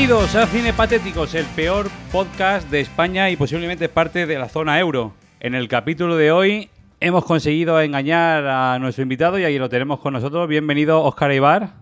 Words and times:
Bienvenidos 0.00 0.34
a 0.34 0.46
Cine 0.46 0.72
Patéticos, 0.72 1.34
el 1.34 1.44
peor 1.54 1.88
podcast 2.10 2.70
de 2.70 2.80
España 2.80 3.28
y 3.28 3.36
posiblemente 3.36 3.90
parte 3.90 4.26
de 4.26 4.38
la 4.38 4.48
zona 4.48 4.80
euro. 4.80 5.12
En 5.40 5.54
el 5.54 5.68
capítulo 5.68 6.16
de 6.16 6.32
hoy 6.32 6.70
hemos 7.00 7.26
conseguido 7.26 7.78
engañar 7.82 8.46
a 8.46 8.78
nuestro 8.78 9.02
invitado 9.02 9.38
y 9.38 9.44
ahí 9.44 9.58
lo 9.58 9.68
tenemos 9.68 10.00
con 10.00 10.14
nosotros. 10.14 10.48
Bienvenido, 10.48 11.02
Oscar 11.02 11.30
Ibar. 11.32 11.74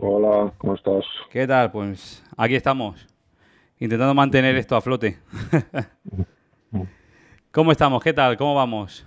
Hola, 0.00 0.52
¿cómo 0.58 0.74
estás? 0.74 1.04
¿Qué 1.30 1.46
tal? 1.46 1.70
Pues 1.70 2.20
aquí 2.36 2.56
estamos, 2.56 3.06
intentando 3.78 4.12
mantener 4.12 4.56
esto 4.56 4.74
a 4.74 4.80
flote. 4.80 5.18
¿Cómo 7.52 7.70
estamos? 7.70 8.02
¿Qué 8.02 8.12
tal? 8.12 8.36
¿Cómo 8.36 8.56
vamos? 8.56 9.06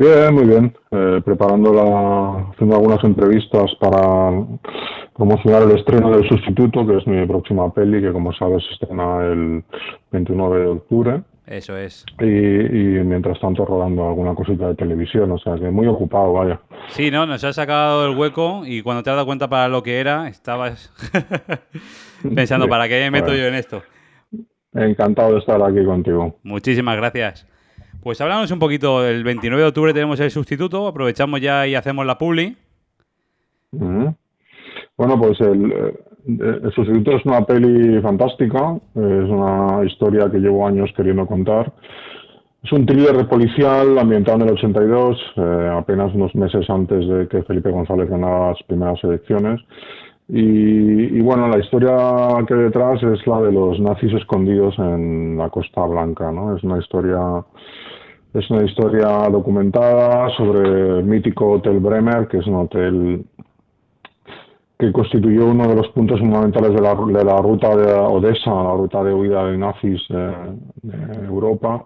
Bien, 0.00 0.32
muy 0.32 0.44
bien. 0.46 0.74
Eh, 0.92 1.20
preparando 1.22 1.74
la, 1.74 2.50
haciendo 2.52 2.74
algunas 2.74 3.04
entrevistas 3.04 3.70
para 3.78 4.30
promocionar 5.14 5.64
el 5.64 5.72
estreno 5.72 6.10
del 6.10 6.26
Sustituto, 6.26 6.86
que 6.86 6.96
es 6.96 7.06
mi 7.06 7.26
próxima 7.26 7.70
peli, 7.74 8.00
que 8.00 8.10
como 8.10 8.32
sabes 8.32 8.64
se 8.64 8.72
estrena 8.72 9.26
el 9.26 9.62
29 10.10 10.58
de 10.58 10.66
octubre. 10.68 11.22
Eso 11.46 11.76
es. 11.76 12.06
Y, 12.18 12.24
y 12.24 13.04
mientras 13.04 13.38
tanto 13.40 13.66
rodando 13.66 14.08
alguna 14.08 14.34
cosita 14.34 14.68
de 14.68 14.74
televisión, 14.74 15.32
o 15.32 15.38
sea 15.38 15.56
que 15.56 15.70
muy 15.70 15.86
ocupado, 15.86 16.32
vaya. 16.32 16.58
Sí, 16.88 17.10
¿no? 17.10 17.26
Nos 17.26 17.44
has 17.44 17.56
sacado 17.56 18.06
el 18.06 18.16
hueco 18.16 18.62
y 18.64 18.80
cuando 18.80 19.02
te 19.02 19.10
has 19.10 19.16
dado 19.16 19.26
cuenta 19.26 19.50
para 19.50 19.68
lo 19.68 19.82
que 19.82 20.00
era, 20.00 20.28
estabas 20.28 20.94
pensando, 22.34 22.64
Sí, 22.64 22.70
¿para 22.70 22.88
qué 22.88 23.00
me 23.00 23.10
meto 23.10 23.34
yo 23.34 23.44
en 23.44 23.54
esto? 23.54 23.82
Encantado 24.72 25.34
de 25.34 25.40
estar 25.40 25.62
aquí 25.62 25.84
contigo. 25.84 26.38
Muchísimas 26.42 26.96
gracias. 26.96 27.49
Pues 28.02 28.20
hablamos 28.20 28.50
un 28.50 28.58
poquito, 28.58 29.06
el 29.06 29.22
29 29.24 29.62
de 29.62 29.68
octubre 29.68 29.92
tenemos 29.92 30.18
el 30.20 30.30
sustituto, 30.30 30.86
aprovechamos 30.86 31.40
ya 31.40 31.66
y 31.66 31.74
hacemos 31.74 32.06
la 32.06 32.16
publi. 32.16 32.56
Bueno, 33.70 35.18
pues 35.18 35.40
el, 35.40 35.72
eh, 35.72 35.94
el 36.26 36.72
Sustituto 36.72 37.16
es 37.16 37.24
una 37.24 37.44
peli 37.44 38.00
fantástica, 38.00 38.76
es 38.94 39.28
una 39.28 39.84
historia 39.84 40.30
que 40.30 40.38
llevo 40.38 40.66
años 40.66 40.90
queriendo 40.96 41.26
contar. 41.26 41.72
Es 42.62 42.72
un 42.72 42.84
thriller 42.84 43.26
policial 43.26 43.98
ambientado 43.98 44.38
en 44.38 44.48
el 44.48 44.52
82, 44.52 45.18
eh, 45.36 45.70
apenas 45.72 46.14
unos 46.14 46.34
meses 46.34 46.68
antes 46.68 47.08
de 47.08 47.28
que 47.28 47.42
Felipe 47.44 47.70
González 47.70 48.10
ganara 48.10 48.48
las 48.48 48.62
primeras 48.64 49.02
elecciones. 49.02 49.60
Y, 50.32 51.18
y 51.18 51.20
bueno, 51.22 51.48
la 51.48 51.58
historia 51.58 51.96
que 52.46 52.54
hay 52.54 52.60
detrás 52.60 53.02
es 53.02 53.26
la 53.26 53.40
de 53.42 53.52
los 53.52 53.80
nazis 53.80 54.12
escondidos 54.12 54.78
en 54.78 55.36
la 55.36 55.50
Costa 55.50 55.84
Blanca, 55.84 56.30
¿no? 56.30 56.56
Es 56.56 56.62
una 56.62 56.78
historia 56.78 57.44
es 58.32 58.48
una 58.48 58.64
historia 58.64 59.28
documentada 59.28 60.28
sobre 60.36 60.98
el 60.98 61.04
mítico 61.04 61.52
Hotel 61.52 61.80
Bremer, 61.80 62.28
que 62.28 62.38
es 62.38 62.46
un 62.46 62.54
hotel 62.54 63.24
que 64.78 64.92
constituyó 64.92 65.46
uno 65.46 65.66
de 65.66 65.74
los 65.74 65.88
puntos 65.88 66.20
fundamentales 66.20 66.72
de 66.72 66.80
la, 66.80 66.94
de 66.94 67.24
la 67.24 67.36
ruta 67.38 67.76
de 67.76 67.92
Odessa, 67.92 68.50
la 68.50 68.72
ruta 68.74 69.02
de 69.02 69.12
huida 69.12 69.44
de 69.46 69.58
nazis 69.58 70.00
eh, 70.10 70.32
de 70.82 71.26
Europa. 71.26 71.84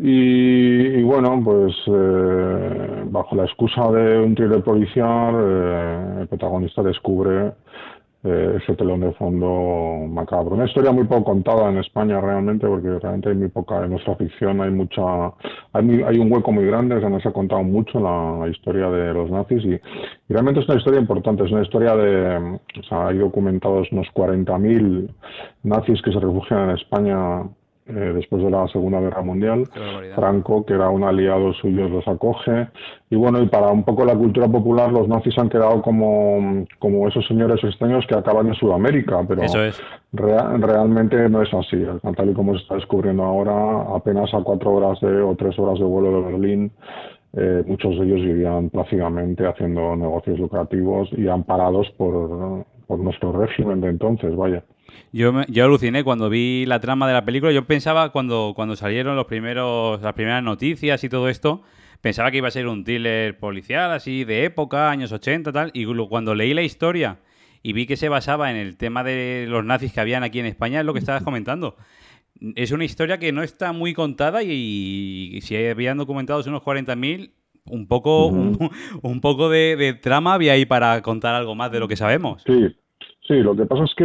Y, 0.00 1.00
y 1.00 1.02
bueno, 1.02 1.40
pues 1.44 1.74
eh, 1.86 3.04
bajo 3.06 3.34
la 3.34 3.44
excusa 3.44 3.90
de 3.90 4.20
un 4.20 4.34
thriller 4.34 4.62
policial, 4.62 5.34
eh, 5.36 6.16
el 6.20 6.28
protagonista 6.28 6.82
descubre 6.82 7.52
eh, 8.22 8.58
ese 8.62 8.76
telón 8.76 9.00
de 9.00 9.12
fondo 9.12 10.06
macabro. 10.08 10.54
Una 10.54 10.66
historia 10.66 10.92
muy 10.92 11.04
poco 11.04 11.24
contada 11.24 11.68
en 11.70 11.78
España 11.78 12.20
realmente, 12.20 12.66
porque 12.68 12.98
realmente 12.98 13.30
hay 13.30 13.34
muy 13.34 13.48
poca, 13.48 13.84
en 13.84 13.90
nuestra 13.90 14.14
ficción 14.14 14.60
hay 14.60 14.70
mucha, 14.70 15.02
hay, 15.72 16.18
un 16.18 16.32
hueco 16.32 16.52
muy 16.52 16.66
grande, 16.66 16.96
o 16.96 17.00
sea, 17.00 17.08
no 17.08 17.18
se 17.20 17.28
ha 17.28 17.32
contado 17.32 17.64
mucho 17.64 17.98
la, 17.98 18.38
la 18.44 18.48
historia 18.48 18.90
de 18.90 19.14
los 19.14 19.30
nazis 19.30 19.64
y, 19.64 19.74
y 19.74 19.80
realmente 20.28 20.60
es 20.60 20.68
una 20.68 20.78
historia 20.78 21.00
importante, 21.00 21.44
es 21.44 21.50
una 21.50 21.62
historia 21.62 21.96
de, 21.96 22.58
o 22.78 22.82
sea, 22.88 23.08
hay 23.08 23.18
documentados 23.18 23.90
unos 23.90 24.06
40.000 24.14 25.08
nazis 25.64 26.02
que 26.02 26.12
se 26.12 26.20
refugian 26.20 26.70
en 26.70 26.76
España 26.76 27.42
eh, 27.88 28.12
después 28.14 28.42
de 28.42 28.50
la 28.50 28.68
Segunda 28.68 29.00
Guerra 29.00 29.22
Mundial. 29.22 29.64
Franco, 30.14 30.64
que 30.66 30.74
era 30.74 30.90
un 30.90 31.04
aliado 31.04 31.52
suyo, 31.54 31.88
los 31.88 32.06
acoge. 32.06 32.68
Y 33.10 33.16
bueno, 33.16 33.42
y 33.42 33.46
para 33.48 33.68
un 33.72 33.82
poco 33.84 34.04
la 34.04 34.14
cultura 34.14 34.46
popular, 34.46 34.92
los 34.92 35.08
nazis 35.08 35.36
han 35.38 35.48
quedado 35.48 35.80
como, 35.82 36.64
como 36.78 37.08
esos 37.08 37.26
señores 37.26 37.62
extraños 37.64 38.06
que 38.06 38.14
acaban 38.14 38.48
en 38.48 38.54
Sudamérica, 38.54 39.20
pero 39.26 39.42
Eso 39.42 39.62
es. 39.62 39.80
rea- 40.12 40.52
realmente 40.58 41.28
no 41.28 41.42
es 41.42 41.52
así. 41.54 41.82
Tal 42.16 42.30
y 42.30 42.34
como 42.34 42.54
se 42.54 42.62
está 42.62 42.74
descubriendo 42.74 43.24
ahora, 43.24 43.94
apenas 43.96 44.32
a 44.34 44.40
cuatro 44.42 44.72
horas 44.74 45.00
de, 45.00 45.20
o 45.22 45.34
tres 45.36 45.58
horas 45.58 45.78
de 45.78 45.84
vuelo 45.84 46.20
de 46.22 46.32
Berlín, 46.32 46.72
eh, 47.34 47.62
muchos 47.66 47.98
de 47.98 48.04
ellos 48.06 48.20
vivían 48.22 48.70
plácidamente 48.70 49.46
haciendo 49.46 49.94
negocios 49.96 50.38
lucrativos 50.38 51.08
y 51.12 51.28
amparados 51.28 51.88
por, 51.96 52.64
por 52.88 52.98
nuestro 52.98 53.30
régimen 53.32 53.80
de 53.80 53.90
entonces, 53.90 54.34
vaya. 54.34 54.64
Yo, 55.12 55.32
me- 55.32 55.44
yo 55.48 55.64
aluciné 55.66 56.02
cuando 56.02 56.28
vi 56.30 56.64
la 56.66 56.80
trama 56.80 57.06
de 57.06 57.12
la 57.12 57.24
película. 57.24 57.52
Yo 57.52 57.64
pensaba 57.66 58.10
cuando, 58.10 58.54
cuando 58.56 58.74
salieron 58.74 59.14
los 59.14 59.26
primeros, 59.26 60.00
las 60.02 60.14
primeras 60.14 60.42
noticias 60.42 61.04
y 61.04 61.08
todo 61.08 61.28
esto, 61.28 61.62
pensaba 62.00 62.30
que 62.30 62.38
iba 62.38 62.48
a 62.48 62.50
ser 62.50 62.66
un 62.66 62.84
thriller 62.84 63.38
policial 63.38 63.92
así 63.92 64.24
de 64.24 64.44
época, 64.44 64.90
años 64.90 65.12
80 65.12 65.52
tal. 65.52 65.70
Y 65.74 65.84
cuando 66.08 66.34
leí 66.34 66.54
la 66.54 66.62
historia 66.62 67.18
y 67.62 67.74
vi 67.74 67.86
que 67.86 67.96
se 67.96 68.08
basaba 68.08 68.50
en 68.50 68.56
el 68.56 68.76
tema 68.76 69.04
de 69.04 69.46
los 69.48 69.64
nazis 69.64 69.92
que 69.92 70.00
habían 70.00 70.22
aquí 70.24 70.40
en 70.40 70.46
España, 70.46 70.80
es 70.80 70.86
lo 70.86 70.94
que 70.94 71.00
estabas 71.00 71.22
comentando. 71.22 71.76
Es 72.54 72.70
una 72.72 72.84
historia 72.84 73.18
que 73.18 73.32
no 73.32 73.42
está 73.42 73.72
muy 73.72 73.92
contada 73.94 74.42
y, 74.42 75.30
y 75.32 75.40
si 75.42 75.56
habían 75.56 75.98
documentados 75.98 76.46
unos 76.46 76.62
40.000, 76.62 77.32
un 77.70 77.86
poco, 77.88 78.26
un, 78.28 78.58
un 79.02 79.20
poco 79.20 79.48
de, 79.48 79.76
de 79.76 79.94
trama 79.94 80.34
había 80.34 80.52
ahí 80.52 80.66
para 80.66 81.02
contar 81.02 81.34
algo 81.34 81.54
más 81.54 81.70
de 81.72 81.80
lo 81.80 81.88
que 81.88 81.96
sabemos. 81.96 82.42
Sí, 82.46 82.76
sí, 83.28 83.34
lo 83.42 83.54
que 83.54 83.66
pasa 83.66 83.84
es 83.84 83.94
que 83.94 84.04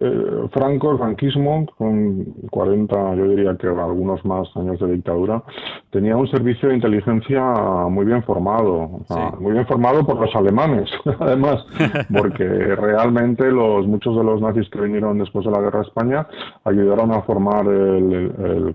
eh, 0.00 0.48
Franco, 0.52 0.92
el 0.92 0.98
franquismo, 0.98 1.64
con 1.78 2.24
40, 2.50 3.14
yo 3.14 3.28
diría 3.28 3.56
que 3.56 3.68
algunos 3.68 4.22
más 4.24 4.48
años 4.56 4.78
de 4.80 4.92
dictadura, 4.92 5.42
tenía 5.90 6.16
un 6.16 6.28
servicio 6.28 6.68
de 6.68 6.74
inteligencia 6.74 7.40
muy 7.88 8.04
bien 8.04 8.22
formado, 8.24 8.74
o 8.74 9.02
sea, 9.06 9.30
Sí. 9.30 9.36
muy 9.40 9.52
bien 9.52 9.66
formado 9.66 10.04
por 10.04 10.20
los 10.20 10.34
alemanes, 10.36 10.90
además, 11.20 11.64
porque 12.12 12.44
realmente 12.44 13.50
los 13.50 13.86
muchos 13.86 14.16
de 14.16 14.24
los 14.24 14.40
nazis 14.42 14.68
que 14.70 14.80
vinieron 14.80 15.18
después 15.18 15.44
de 15.46 15.52
la 15.52 15.60
guerra 15.60 15.78
a 15.80 15.82
España 15.82 16.26
ayudaron 16.64 17.12
a 17.12 17.22
formar 17.22 17.64
el, 17.66 18.12
el- 18.12 18.74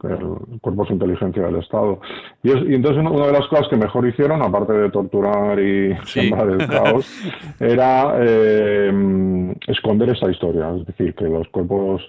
cuerpo 0.62 0.86
de 0.86 0.94
inteligencia 0.94 1.44
del 1.44 1.58
Estado. 1.58 2.00
Y, 2.42 2.52
es- 2.52 2.64
y 2.70 2.76
entonces 2.76 3.02
una, 3.02 3.12
una 3.12 3.28
de 3.28 3.34
las 3.34 3.48
cosas 3.48 3.68
que 3.70 3.76
mejor 3.78 4.08
hicieron, 4.08 4.42
aparte 4.42 4.74
de 4.74 4.90
torturar 4.90 5.60
y 5.60 5.94
Sí. 6.06 6.22
sembrar 6.30 6.50
el 6.50 6.68
caos, 6.68 7.06
era 7.60 8.16
eh, 8.20 9.54
esconder 9.74 10.10
esa 10.10 10.32
historia. 10.32 10.72
Es 10.76 10.86
decir, 10.86 11.14
que 11.14 11.26
los 11.26 11.48
cuerpos 11.50 12.02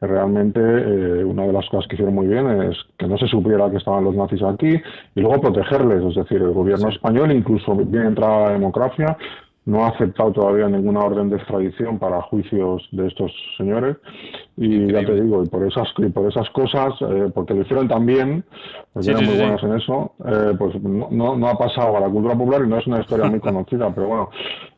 realmente, 0.00 0.60
eh, 0.60 1.24
una 1.24 1.46
de 1.46 1.52
las 1.52 1.68
cosas 1.68 1.88
que 1.88 1.96
hicieron 1.96 2.14
muy 2.14 2.26
bien 2.26 2.46
es 2.62 2.76
que 2.98 3.06
no 3.06 3.16
se 3.18 3.26
supiera 3.26 3.70
que 3.70 3.78
estaban 3.78 4.04
los 4.04 4.14
nazis 4.14 4.42
aquí 4.42 4.80
y 5.14 5.20
luego 5.20 5.40
protegerles. 5.40 6.04
Es 6.04 6.14
decir, 6.14 6.42
el 6.42 6.52
gobierno 6.52 6.88
español, 6.88 7.32
incluso 7.32 7.74
bien 7.74 8.06
entrada 8.06 8.46
la 8.46 8.52
democracia, 8.52 9.16
no 9.66 9.84
ha 9.84 9.88
aceptado 9.88 10.32
todavía 10.32 10.68
ninguna 10.68 11.00
orden 11.00 11.28
de 11.28 11.36
extradición 11.36 11.98
para 11.98 12.22
juicios 12.22 12.88
de 12.92 13.08
estos 13.08 13.32
señores. 13.58 13.96
Y 14.56 14.86
ya 14.86 15.00
te 15.00 15.00
Increíble. 15.00 15.22
digo, 15.22 15.42
y 15.42 15.48
por 15.48 15.66
esas, 15.66 15.88
y 15.98 16.08
por 16.08 16.30
esas 16.30 16.48
cosas, 16.50 16.94
eh, 17.00 17.30
porque 17.34 17.52
lo 17.52 17.62
hicieron 17.62 17.88
tan 17.88 18.06
bien, 18.06 18.44
porque 18.92 19.06
Sí, 19.06 19.10
eran 19.10 19.24
sí, 19.24 19.26
muy 19.26 19.36
sí, 19.36 19.42
buenos 19.42 19.62
en 19.64 19.72
eso, 19.74 20.12
eh, 20.24 20.54
pues 20.56 20.80
no, 20.82 21.08
no, 21.10 21.36
no 21.36 21.48
ha 21.48 21.58
pasado 21.58 21.96
a 21.96 22.00
la 22.00 22.08
cultura 22.08 22.34
popular 22.34 22.62
y 22.64 22.68
no 22.68 22.78
es 22.78 22.86
una 22.86 23.00
historia 23.00 23.28
muy 23.28 23.40
conocida. 23.48 23.92
Pero 23.92 24.06
bueno, 24.06 24.30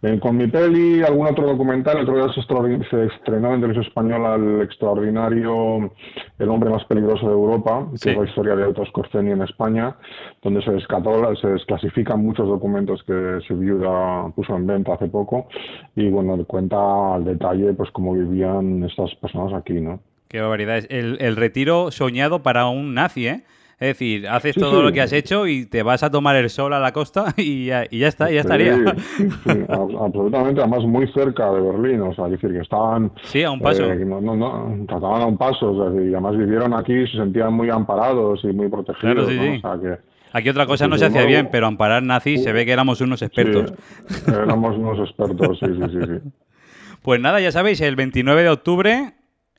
eh, 0.03 0.19
con 0.19 0.37
mi 0.37 0.47
peli, 0.49 1.03
algún 1.03 1.27
otro 1.27 1.47
documental, 1.47 1.99
el 1.99 2.03
otro 2.09 2.17
día 2.17 2.33
se, 2.33 2.89
se 2.91 3.05
estrenó 3.15 3.55
en 3.55 3.61
televisión 3.61 3.85
española 3.87 4.35
el 4.37 4.63
extraordinario 4.63 5.93
El 6.39 6.49
hombre 6.49 6.71
más 6.71 6.85
peligroso 6.87 7.27
de 7.27 7.33
Europa, 7.33 7.87
que 8.03 8.11
es 8.11 8.17
la 8.17 8.25
historia 8.25 8.57
de 8.57 8.65
Otto 8.65 8.85
Skorzeny 8.87 9.33
en 9.33 9.43
España, 9.43 9.97
donde 10.43 10.63
se, 10.63 10.73
descató, 10.73 11.35
se 11.37 11.49
desclasifican 11.49 12.25
muchos 12.25 12.49
documentos 12.49 13.03
que 13.05 13.39
su 13.47 13.57
viuda 13.59 14.31
puso 14.35 14.57
en 14.57 14.67
venta 14.67 14.78
hace 14.87 15.07
poco 15.09 15.49
y 15.97 16.09
bueno, 16.11 16.37
cuenta 16.47 17.15
al 17.15 17.25
detalle 17.25 17.73
pues 17.75 17.91
cómo 17.91 18.15
vivían 18.15 18.85
estas 18.85 19.15
personas 19.17 19.53
aquí, 19.55 19.75
¿no? 19.75 20.01
Qué 20.29 20.41
barbaridad. 20.41 20.79
Es 20.79 20.87
el, 20.91 21.17
el 21.21 21.37
retiro 21.37 21.91
soñado 21.91 22.43
para 22.43 22.67
un 22.69 22.95
nazi, 22.95 23.27
¿eh? 23.29 23.43
Es 23.81 23.87
decir, 23.91 24.27
haces 24.29 24.55
Sí, 24.57 24.61
todo 24.61 24.79
sí. 24.81 24.83
lo 24.87 24.93
que 24.93 25.01
has 25.01 25.13
hecho 25.13 25.47
y 25.47 25.65
te 25.65 25.85
vas 25.85 26.03
a 26.03 26.11
tomar 26.11 26.35
el 26.35 26.51
sol 26.51 26.73
a 26.73 26.81
la 26.81 26.93
costa 26.93 27.27
y 27.37 27.67
ya, 27.67 27.85
y 27.89 28.01
ya 28.01 28.09
está, 28.09 28.29
ya 28.29 28.41
estaría. 28.41 28.75
Sí, 28.75 28.83
sí, 29.45 29.51
ab- 29.69 30.05
absolutamente, 30.05 30.61
además 30.61 30.83
muy 30.85 31.07
cerca 31.13 31.49
de 31.53 31.61
Berlín, 31.61 32.01
o 32.03 32.13
sea, 32.13 32.25
es 32.27 32.33
decir, 32.33 32.51
que 32.51 32.59
estaban... 32.59 33.13
Sí, 33.23 33.45
a 33.45 33.53
un 33.53 33.61
paso. 33.61 33.85
eh, 33.85 34.05
no, 34.05 34.21
no, 34.21 34.35
no, 34.35 34.75
estaban 34.83 35.23
a 35.23 35.27
un 35.27 35.39
paso, 35.39 35.71
o 35.71 35.93
sea, 35.93 36.03
y 36.03 36.09
además 36.13 36.37
vivieron 36.37 36.75
aquí, 36.75 37.07
se 37.07 37.19
sentían 37.19 37.55
muy 37.55 37.71
amparados 37.71 38.41
y 38.43 38.49
muy 38.49 38.69
protegidos, 38.69 39.01
Claro, 39.15 39.29
sí, 39.29 39.37
¿no? 39.37 39.43
sí. 39.45 39.59
O 39.59 39.61
sea, 39.61 39.81
que... 39.81 40.18
Aquí 40.33 40.49
otra 40.49 40.67
cosa 40.67 40.89
no 40.89 40.99
se 40.99 41.07
hacía 41.07 41.25
bien, 41.25 41.49
pero 41.51 41.67
amparar 41.67 42.03
nazis 42.03 42.43
se 42.43 42.53
ve 42.53 42.67
que 42.67 42.73
éramos 42.73 43.01
unos 43.01 43.23
expertos. 43.23 43.73
Sí, 44.09 44.31
éramos 44.31 44.77
unos 44.77 44.99
expertos, 45.01 45.59
sí, 45.59 45.67
sí, 45.67 45.83
sí. 45.91 45.99
sí. 46.07 46.31
Pues 47.03 47.21
nada, 47.21 47.41
ya 47.41 47.53
sabéis, 47.53 47.81
el 47.81 47.95
29 47.95 48.43
de 48.43 48.49
octubre, 48.49 49.15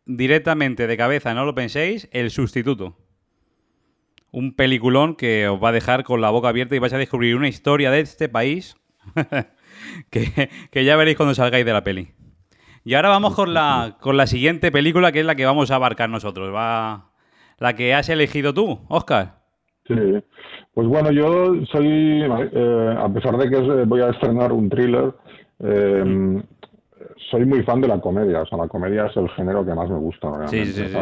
directamente 0.05 0.87
de 0.87 0.97
cabeza, 0.97 1.33
no 1.33 1.45
lo 1.45 1.55
penséis, 1.55 2.09
El 2.11 2.31
Sustituto. 2.31 2.97
Un 4.31 4.55
peliculón 4.55 5.15
que 5.15 5.47
os 5.47 5.63
va 5.63 5.69
a 5.69 5.71
dejar 5.71 6.03
con 6.03 6.19
la 6.21 6.29
boca 6.29 6.49
abierta 6.49 6.75
y 6.75 6.79
vais 6.79 6.93
a 6.93 6.97
descubrir 6.97 7.35
una 7.35 7.47
historia 7.47 7.91
de 7.91 8.01
este 8.01 8.27
país 8.27 8.75
que, 10.11 10.49
que 10.69 10.83
ya 10.83 10.97
veréis 10.97 11.17
cuando 11.17 11.33
salgáis 11.33 11.65
de 11.65 11.73
la 11.73 11.83
peli. 11.83 12.11
Y 12.83 12.93
ahora 12.93 13.09
vamos 13.09 13.35
con 13.35 13.53
la, 13.53 13.97
con 14.01 14.17
la 14.17 14.27
siguiente 14.27 14.71
película, 14.71 15.11
que 15.11 15.21
es 15.21 15.25
la 15.25 15.35
que 15.35 15.45
vamos 15.45 15.71
a 15.71 15.75
abarcar 15.75 16.09
nosotros. 16.09 16.53
Va 16.53 17.11
la 17.57 17.75
que 17.75 17.93
has 17.93 18.09
elegido 18.09 18.53
tú, 18.53 18.85
Oscar. 18.87 19.39
Sí, 19.87 19.95
pues 20.79 20.87
bueno, 20.87 21.11
yo 21.11 21.55
soy, 21.73 22.23
eh, 22.23 22.95
a 22.97 23.09
pesar 23.09 23.35
de 23.35 23.49
que 23.49 23.59
voy 23.83 23.99
a 23.99 24.11
estrenar 24.11 24.53
un 24.53 24.69
thriller, 24.69 25.11
eh, 25.61 26.41
soy 27.29 27.45
muy 27.45 27.63
fan 27.63 27.81
de 27.81 27.89
la 27.89 27.99
comedia. 27.99 28.43
O 28.43 28.45
sea, 28.45 28.59
la 28.59 28.69
comedia 28.69 29.07
es 29.07 29.17
el 29.17 29.27
género 29.31 29.65
que 29.65 29.73
más 29.73 29.89
me 29.89 29.97
gusta. 29.97 30.47
Sí, 30.47 30.63
sí, 30.67 30.85
sí, 30.87 30.95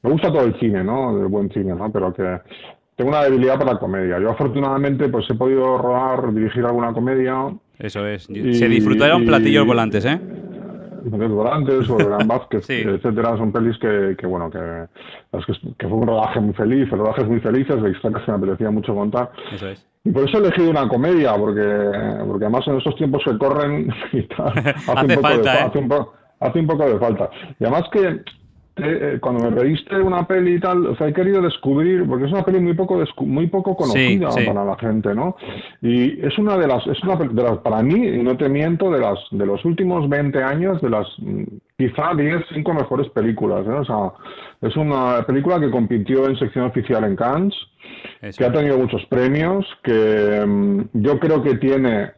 Me 0.00 0.10
gusta 0.10 0.28
todo 0.28 0.44
el 0.44 0.54
cine, 0.60 0.84
¿no? 0.84 1.20
El 1.20 1.26
buen 1.26 1.50
cine, 1.50 1.74
¿no? 1.74 1.90
Pero 1.90 2.14
que 2.14 2.38
tengo 2.94 3.10
una 3.10 3.24
debilidad 3.24 3.58
para 3.58 3.72
la 3.72 3.78
comedia. 3.80 4.20
Yo 4.20 4.30
afortunadamente 4.30 5.08
pues 5.08 5.28
he 5.28 5.34
podido 5.34 5.76
rodar, 5.76 6.32
dirigir 6.32 6.64
alguna 6.64 6.92
comedia. 6.92 7.48
Eso 7.80 8.06
es. 8.06 8.26
Se 8.26 8.68
disfrutaron 8.68 9.26
platillos 9.26 9.66
volantes, 9.66 10.04
¿eh? 10.04 10.20
Volantes 11.10 11.88
o 11.90 11.96
Gran 11.96 12.26
Vázquez, 12.28 12.68
etcétera, 12.68 13.36
son 13.36 13.52
pelis 13.52 13.78
que, 13.78 14.16
que 14.18 14.26
bueno, 14.26 14.50
que, 14.50 14.86
que, 15.78 15.88
fue 15.88 15.98
un 15.98 16.06
rodaje 16.06 16.40
muy 16.40 16.54
feliz, 16.54 16.90
rodajes 16.90 17.26
muy 17.26 17.40
felices, 17.40 17.80
la 17.80 17.88
historia 17.88 18.22
que 18.24 18.30
me 18.32 18.38
apetecía 18.38 18.70
mucho 18.70 18.94
contar. 18.94 19.30
Eso 19.52 19.68
es. 19.68 19.86
Y 20.04 20.10
por 20.10 20.28
eso 20.28 20.36
he 20.36 20.40
elegido 20.40 20.70
una 20.70 20.86
comedia, 20.86 21.34
porque, 21.34 21.90
porque 22.26 22.44
además 22.44 22.68
en 22.68 22.76
estos 22.76 22.94
tiempos 22.96 23.22
que 23.24 23.38
corren 23.38 23.90
hace, 23.90 25.16
falta, 25.16 25.54
¿eh? 25.54 25.70
hace 26.40 26.58
un 26.58 26.66
poco 26.66 26.84
de 26.86 26.98
falta. 26.98 27.30
Y 27.58 27.64
además 27.64 27.84
que 27.90 28.20
eh, 28.76 29.18
cuando 29.20 29.48
me 29.48 29.56
pediste 29.56 29.96
una 30.00 30.26
peli 30.26 30.54
y 30.54 30.60
tal, 30.60 30.84
o 30.86 30.96
sea, 30.96 31.06
he 31.06 31.12
querido 31.12 31.40
descubrir, 31.40 32.04
porque 32.08 32.24
es 32.24 32.32
una 32.32 32.44
peli 32.44 32.58
muy 32.58 32.74
poco 32.74 33.00
muy 33.20 33.46
poco 33.46 33.76
conocida 33.76 34.30
para 34.44 34.64
la 34.64 34.76
gente, 34.76 35.14
¿no? 35.14 35.36
Y 35.80 36.24
es 36.26 36.36
una 36.38 36.58
de 36.58 36.66
las, 36.66 36.84
es 36.88 37.00
una 37.04 37.14
de 37.14 37.42
las, 37.42 37.58
para 37.58 37.82
mí, 37.82 37.94
y 37.94 38.22
no 38.22 38.36
te 38.36 38.48
miento, 38.48 38.90
de 38.90 38.98
las, 38.98 39.18
de 39.30 39.46
los 39.46 39.64
últimos 39.64 40.08
20 40.08 40.42
años, 40.42 40.82
de 40.82 40.90
las 40.90 41.06
mm, 41.18 41.42
quizá 41.78 42.14
10, 42.16 42.46
5 42.52 42.74
mejores 42.74 43.08
películas, 43.10 43.64
¿no? 43.64 43.78
O 43.78 43.84
sea, 43.84 44.12
es 44.68 44.76
una 44.76 45.24
película 45.24 45.60
que 45.60 45.70
compitió 45.70 46.26
en 46.28 46.36
sección 46.36 46.64
oficial 46.64 47.04
en 47.04 47.14
Cannes, 47.14 47.54
que 48.36 48.44
ha 48.44 48.52
tenido 48.52 48.76
muchos 48.76 49.04
premios, 49.06 49.64
que 49.84 50.44
mm, 50.44 50.80
yo 50.94 51.20
creo 51.20 51.44
que 51.44 51.54
tiene 51.58 52.10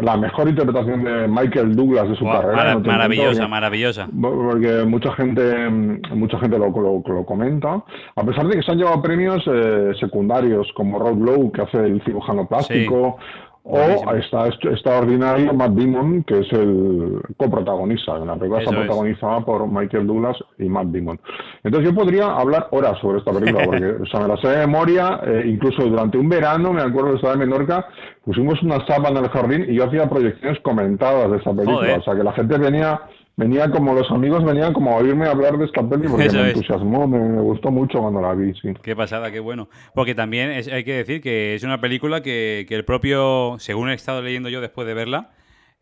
la 0.00 0.16
mejor 0.16 0.48
interpretación 0.48 1.04
de 1.04 1.28
Michael 1.28 1.76
Douglas 1.76 2.08
de 2.08 2.16
su 2.16 2.24
carrera. 2.24 2.78
maravillosa, 2.80 3.46
maravillosa. 3.46 4.08
Porque 4.20 4.84
mucha 4.84 5.12
gente, 5.12 5.68
mucha 5.70 6.38
gente 6.40 6.58
lo, 6.58 6.70
lo, 6.70 7.24
comenta. 7.24 7.80
A 8.16 8.24
pesar 8.24 8.48
de 8.48 8.56
que 8.56 8.62
se 8.62 8.72
han 8.72 8.78
llevado 8.78 9.00
premios 9.02 9.44
eh, 9.46 9.92
secundarios, 10.00 10.68
como 10.74 10.98
Rob 10.98 11.22
Lowe, 11.22 11.52
que 11.52 11.62
hace 11.62 11.78
el 11.78 12.02
cirujano 12.02 12.48
plástico, 12.48 13.18
o 13.68 14.14
está 14.14 14.46
extraordinario 14.46 15.52
Matt 15.52 15.72
Damon, 15.72 16.22
que 16.22 16.38
es 16.38 16.52
el 16.52 17.20
coprotagonista. 17.36 18.16
La 18.18 18.36
película 18.36 18.60
está 18.60 18.70
protagonizada 18.70 19.40
por 19.40 19.66
Michael 19.66 20.06
Douglas 20.06 20.36
y 20.58 20.68
Matt 20.68 20.86
Damon. 20.86 21.18
Entonces 21.64 21.90
yo 21.90 21.94
podría 21.94 22.26
hablar 22.26 22.68
horas 22.70 22.96
sobre 23.00 23.18
esta 23.18 23.32
película, 23.32 23.64
porque 23.66 23.84
o 23.84 24.06
sea, 24.06 24.20
me 24.20 24.28
la 24.28 24.36
sé 24.36 24.48
de 24.48 24.66
memoria. 24.66 25.20
Eh, 25.26 25.44
incluso 25.46 25.82
durante 25.82 26.16
un 26.16 26.28
verano, 26.28 26.72
me 26.72 26.82
acuerdo 26.82 27.10
de 27.10 27.16
estar 27.16 27.32
en 27.32 27.40
Menorca, 27.40 27.86
pusimos 28.24 28.62
una 28.62 28.86
sábana 28.86 29.18
en 29.18 29.24
el 29.24 29.30
jardín 29.30 29.66
y 29.68 29.74
yo 29.74 29.84
hacía 29.84 30.08
proyecciones 30.08 30.60
comentadas 30.60 31.30
de 31.30 31.38
esta 31.38 31.52
película. 31.52 31.96
O 31.96 32.02
sea, 32.02 32.14
que 32.14 32.22
la 32.22 32.32
gente 32.32 32.58
venía 32.58 33.00
venía 33.36 33.70
como 33.70 33.94
los 33.94 34.10
amigos 34.10 34.44
venían 34.44 34.72
como 34.72 34.92
a 34.92 34.96
oírme 34.96 35.26
hablar 35.26 35.58
de 35.58 35.66
esta 35.66 35.86
peli 35.86 36.08
porque 36.08 36.30
me 36.30 36.48
entusiasmó, 36.48 37.06
me, 37.06 37.40
gustó 37.40 37.70
mucho 37.70 38.00
cuando 38.00 38.20
la 38.20 38.34
vi, 38.34 38.54
sí. 38.54 38.72
Qué 38.82 38.96
pasada, 38.96 39.30
qué 39.30 39.40
bueno. 39.40 39.68
Porque 39.94 40.14
también 40.14 40.50
hay 40.50 40.84
que 40.84 40.94
decir 40.94 41.20
que 41.20 41.54
es 41.54 41.62
una 41.62 41.80
película 41.80 42.22
que, 42.22 42.66
el 42.68 42.84
propio, 42.84 43.56
según 43.58 43.90
he 43.90 43.94
estado 43.94 44.22
leyendo 44.22 44.48
yo 44.48 44.60
después 44.60 44.86
de 44.86 44.94
verla, 44.94 45.30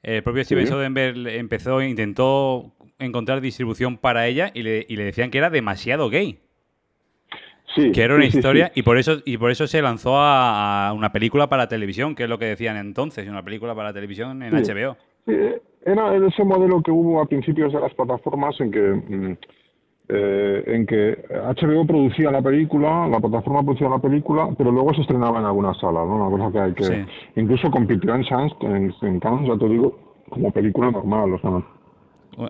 el 0.02 0.22
propio 0.22 0.44
Steven 0.44 0.66
Soderbergh 0.66 1.28
empezó, 1.28 1.80
intentó 1.80 2.74
encontrar 2.98 3.40
distribución 3.40 3.96
para 3.96 4.26
ella 4.26 4.50
y 4.52 4.62
le, 4.62 4.84
y 4.88 4.96
le 4.96 5.04
decían 5.04 5.30
que 5.30 5.38
era 5.38 5.50
demasiado 5.50 6.10
gay. 6.10 6.40
Sí, 7.74 7.90
que 7.90 8.02
era 8.02 8.14
una 8.14 8.26
historia 8.26 8.70
y 8.74 8.82
por 8.82 8.98
eso 8.98 9.20
y 9.24 9.36
por 9.36 9.50
eso 9.50 9.66
se 9.66 9.82
lanzó 9.82 10.16
a, 10.16 10.92
una 10.94 11.10
película 11.10 11.48
para 11.48 11.66
televisión, 11.66 12.14
que 12.14 12.24
es 12.24 12.28
lo 12.28 12.38
que 12.38 12.44
decían 12.44 12.76
entonces, 12.76 13.26
una 13.28 13.42
película 13.42 13.74
para 13.74 13.92
televisión 13.92 14.42
en 14.44 14.54
HBO. 14.54 14.96
Era 15.84 16.14
ese 16.16 16.44
modelo 16.44 16.82
que 16.82 16.90
hubo 16.90 17.20
a 17.20 17.26
principios 17.26 17.72
de 17.72 17.81
las 17.81 17.92
plataformas 17.94 18.58
en 18.60 18.70
que 18.70 18.81
mm, 18.81 19.36
eh, 20.06 20.62
en 20.66 20.86
que 20.86 21.16
HBO 21.31 21.86
producía 21.86 22.31
la 22.31 22.42
película, 22.42 23.08
la 23.08 23.20
plataforma 23.20 23.62
producía 23.62 23.88
la 23.88 23.98
película, 23.98 24.50
pero 24.56 24.70
luego 24.70 24.92
se 24.92 25.00
estrenaba 25.00 25.38
en 25.38 25.46
algunas 25.46 25.78
salas, 25.78 26.06
¿no? 26.06 26.28
Una 26.28 26.50
cosa 26.50 26.52
que 26.52 26.60
hay 26.60 26.75
que... 26.75 27.06
Incluso 27.40 27.70
compitió 27.70 28.14
en 28.14 28.22
Cannes, 28.25 28.52
en, 29.00 29.20
Cannes, 29.20 29.48
ya 29.48 29.56
te 29.56 29.66
digo, 29.66 29.98
como 30.28 30.52
película 30.52 30.90
normal, 30.90 31.32
o 31.32 31.38
sea... 31.38 31.50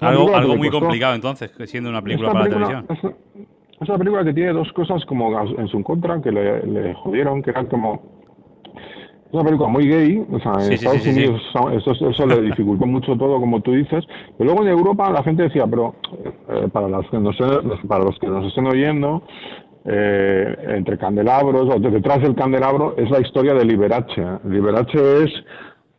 Algo, 0.00 0.34
algo 0.34 0.56
muy 0.56 0.69
complicado 0.70 1.14
entonces, 1.14 1.52
siendo 1.66 1.90
una 1.90 2.02
película 2.02 2.32
para 2.32 2.48
televisión. 2.48 2.87
Es, 2.88 3.88
una 3.88 3.98
película 3.98 4.25
que 4.25 4.32
tiene 4.32 4.52
dos 4.52 4.72
cosas 4.72 5.04
como 5.04 5.38
en 5.40 5.69
su 5.69 5.80
contra 5.84 6.20
que 6.22 6.32
le, 6.32 6.66
le 6.66 6.94
jodieron, 6.94 7.42
que 7.42 7.50
eran 7.50 7.66
como 7.66 8.24
una 9.34 9.44
película 9.44 9.69
muy 9.69 9.88
gay, 9.88 10.25
o 10.31 10.38
sea, 10.40 10.52
en 10.64 10.72
Estados 10.72 11.06
Unidos 11.06 11.42
Eso, 11.75 12.26
le 12.26 12.42
dificultó 12.42 12.86
mucho 12.86 13.16
todo, 13.16 13.40
como 13.40 13.60
tú 13.60 13.72
dices, 13.72 14.04
pero 14.38 14.50
luego 14.50 14.62
en 14.62 14.69
Europa 14.69 15.10
la 15.10 15.22
gente 15.22 15.44
decía, 15.44 15.66
pero 15.66 15.94
eh, 16.48 16.69
para, 16.72 16.88
las 16.88 17.08
que 17.10 17.19
nos, 17.19 17.36
para 17.88 18.04
los 18.04 18.19
que 18.19 18.28
nos 18.28 18.46
estén 18.46 18.66
oyendo, 18.66 19.22
eh, 19.86 20.56
entre 20.69 20.96
candelabros, 20.96 21.75
o 21.75 21.78
detrás 21.78 22.22
del 22.22 22.34
candelabro, 22.34 22.94
es 22.96 23.10
la 23.10 23.20
historia 23.20 23.54
de 23.54 23.64
Liberace. 23.64 24.25
Liberace 24.44 25.25
es 25.25 25.31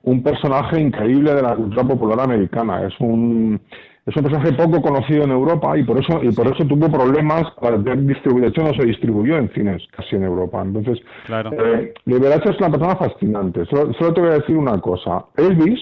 un 0.04 0.24
personaje 0.24 0.80
increíble 0.80 1.34
de 1.34 1.42
la 1.42 1.56
cultura 1.56 1.84
popular 1.84 2.20
americana, 2.22 2.88
es 2.88 2.94
un 3.00 3.60
es 4.06 4.16
un 4.16 4.22
personaje 4.22 4.54
poco 4.54 4.82
conocido 4.82 5.24
en 5.24 5.32
Europa 5.32 5.78
y 5.78 5.84
por 5.84 5.98
eso 5.98 6.24
y 6.24 6.32
por 6.32 6.48
eso 6.48 6.64
tuvo 6.66 6.92
problemas 6.92 7.52
para 7.60 7.78
distribuir. 7.78 8.44
De 8.44 8.50
hecho, 8.50 8.62
no 8.62 8.74
se 8.76 8.86
distribuyó 8.86 9.38
en 9.38 9.50
cines 9.50 9.82
casi 9.92 10.16
en 10.16 10.24
Europa. 10.24 10.62
Entonces, 10.62 11.00
claro. 11.26 11.52
eh, 11.54 11.94
Liberace 12.06 12.52
es 12.52 12.60
una 12.60 12.70
persona 12.70 12.96
fascinante. 12.98 13.66
Solo, 13.66 14.14
te 14.14 14.22
voy 14.22 14.30
a 14.30 14.34
decir 14.34 14.58
una 14.58 14.80
cosa. 14.80 15.26
Elvis, 15.36 15.80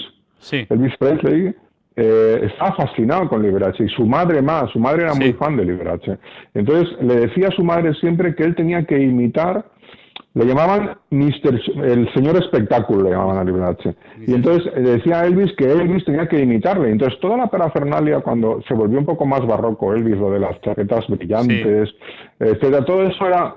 Elvis 0.52 0.96
Presley, 0.98 1.54
eh, 1.98 2.50
estaba 2.50 2.76
fascinado 2.76 3.28
con 3.28 3.44
Liberace 3.44 3.84
y 3.84 3.90
su 3.90 4.06
madre 4.06 4.42
más. 4.42 4.72
Su 4.72 4.80
madre 4.80 5.04
era 5.04 5.14
muy 5.16 5.34
fan 5.34 5.58
de 5.58 5.66
Liberace. 5.66 6.18
Entonces, 6.54 6.96
le 7.02 7.28
decía 7.28 7.50
a 7.50 7.52
su 7.52 7.64
madre 7.64 7.94
siempre 7.96 8.36
que 8.36 8.44
él 8.44 8.56
tenía 8.56 8.86
que 8.86 9.00
imitar 9.00 9.66
le 10.36 10.46
llamaban 10.46 10.98
Mister, 11.12 11.62
el 11.84 12.12
señor 12.14 12.38
espectáculo, 12.38 13.04
le 13.04 13.12
llamaban 13.12 13.38
a 13.38 13.44
Liberace. 13.44 13.96
Y 14.26 14.34
entonces 14.34 14.72
eh, 14.76 14.82
decía 14.82 15.26
Elvis 15.26 15.54
que 15.56 15.72
Elvis 15.72 16.06
tenía 16.06 16.28
que 16.28 16.40
imitarle. 16.40 16.90
Entonces 16.90 17.20
toda 17.20 17.38
la 17.38 17.48
parafernalia, 17.48 18.22
cuando 18.22 18.62
se 18.68 18.74
volvió 18.74 18.98
un 18.98 19.06
poco 19.06 19.26
más 19.26 19.46
barroco 19.46 19.94
Elvis, 19.94 20.18
lo 20.18 20.32
de 20.32 20.40
las 20.40 20.60
chaquetas 20.62 21.08
brillantes, 21.08 21.94
etcétera, 22.40 22.84
todo 22.84 23.04
eso 23.04 23.28
era, 23.28 23.56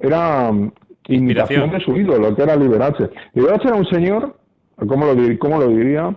era 0.00 0.50
um, 0.50 0.70
imitación 1.06 1.70
de 1.70 1.80
su 1.80 1.96
ídolo, 1.96 2.34
que 2.34 2.42
era 2.42 2.56
Liberace. 2.56 3.10
Liberace 3.34 3.68
era 3.68 3.76
un 3.76 3.86
señor, 3.86 4.36
¿cómo 4.76 5.06
lo, 5.06 5.38
cómo 5.38 5.58
lo 5.58 5.68
diría? 5.68 6.16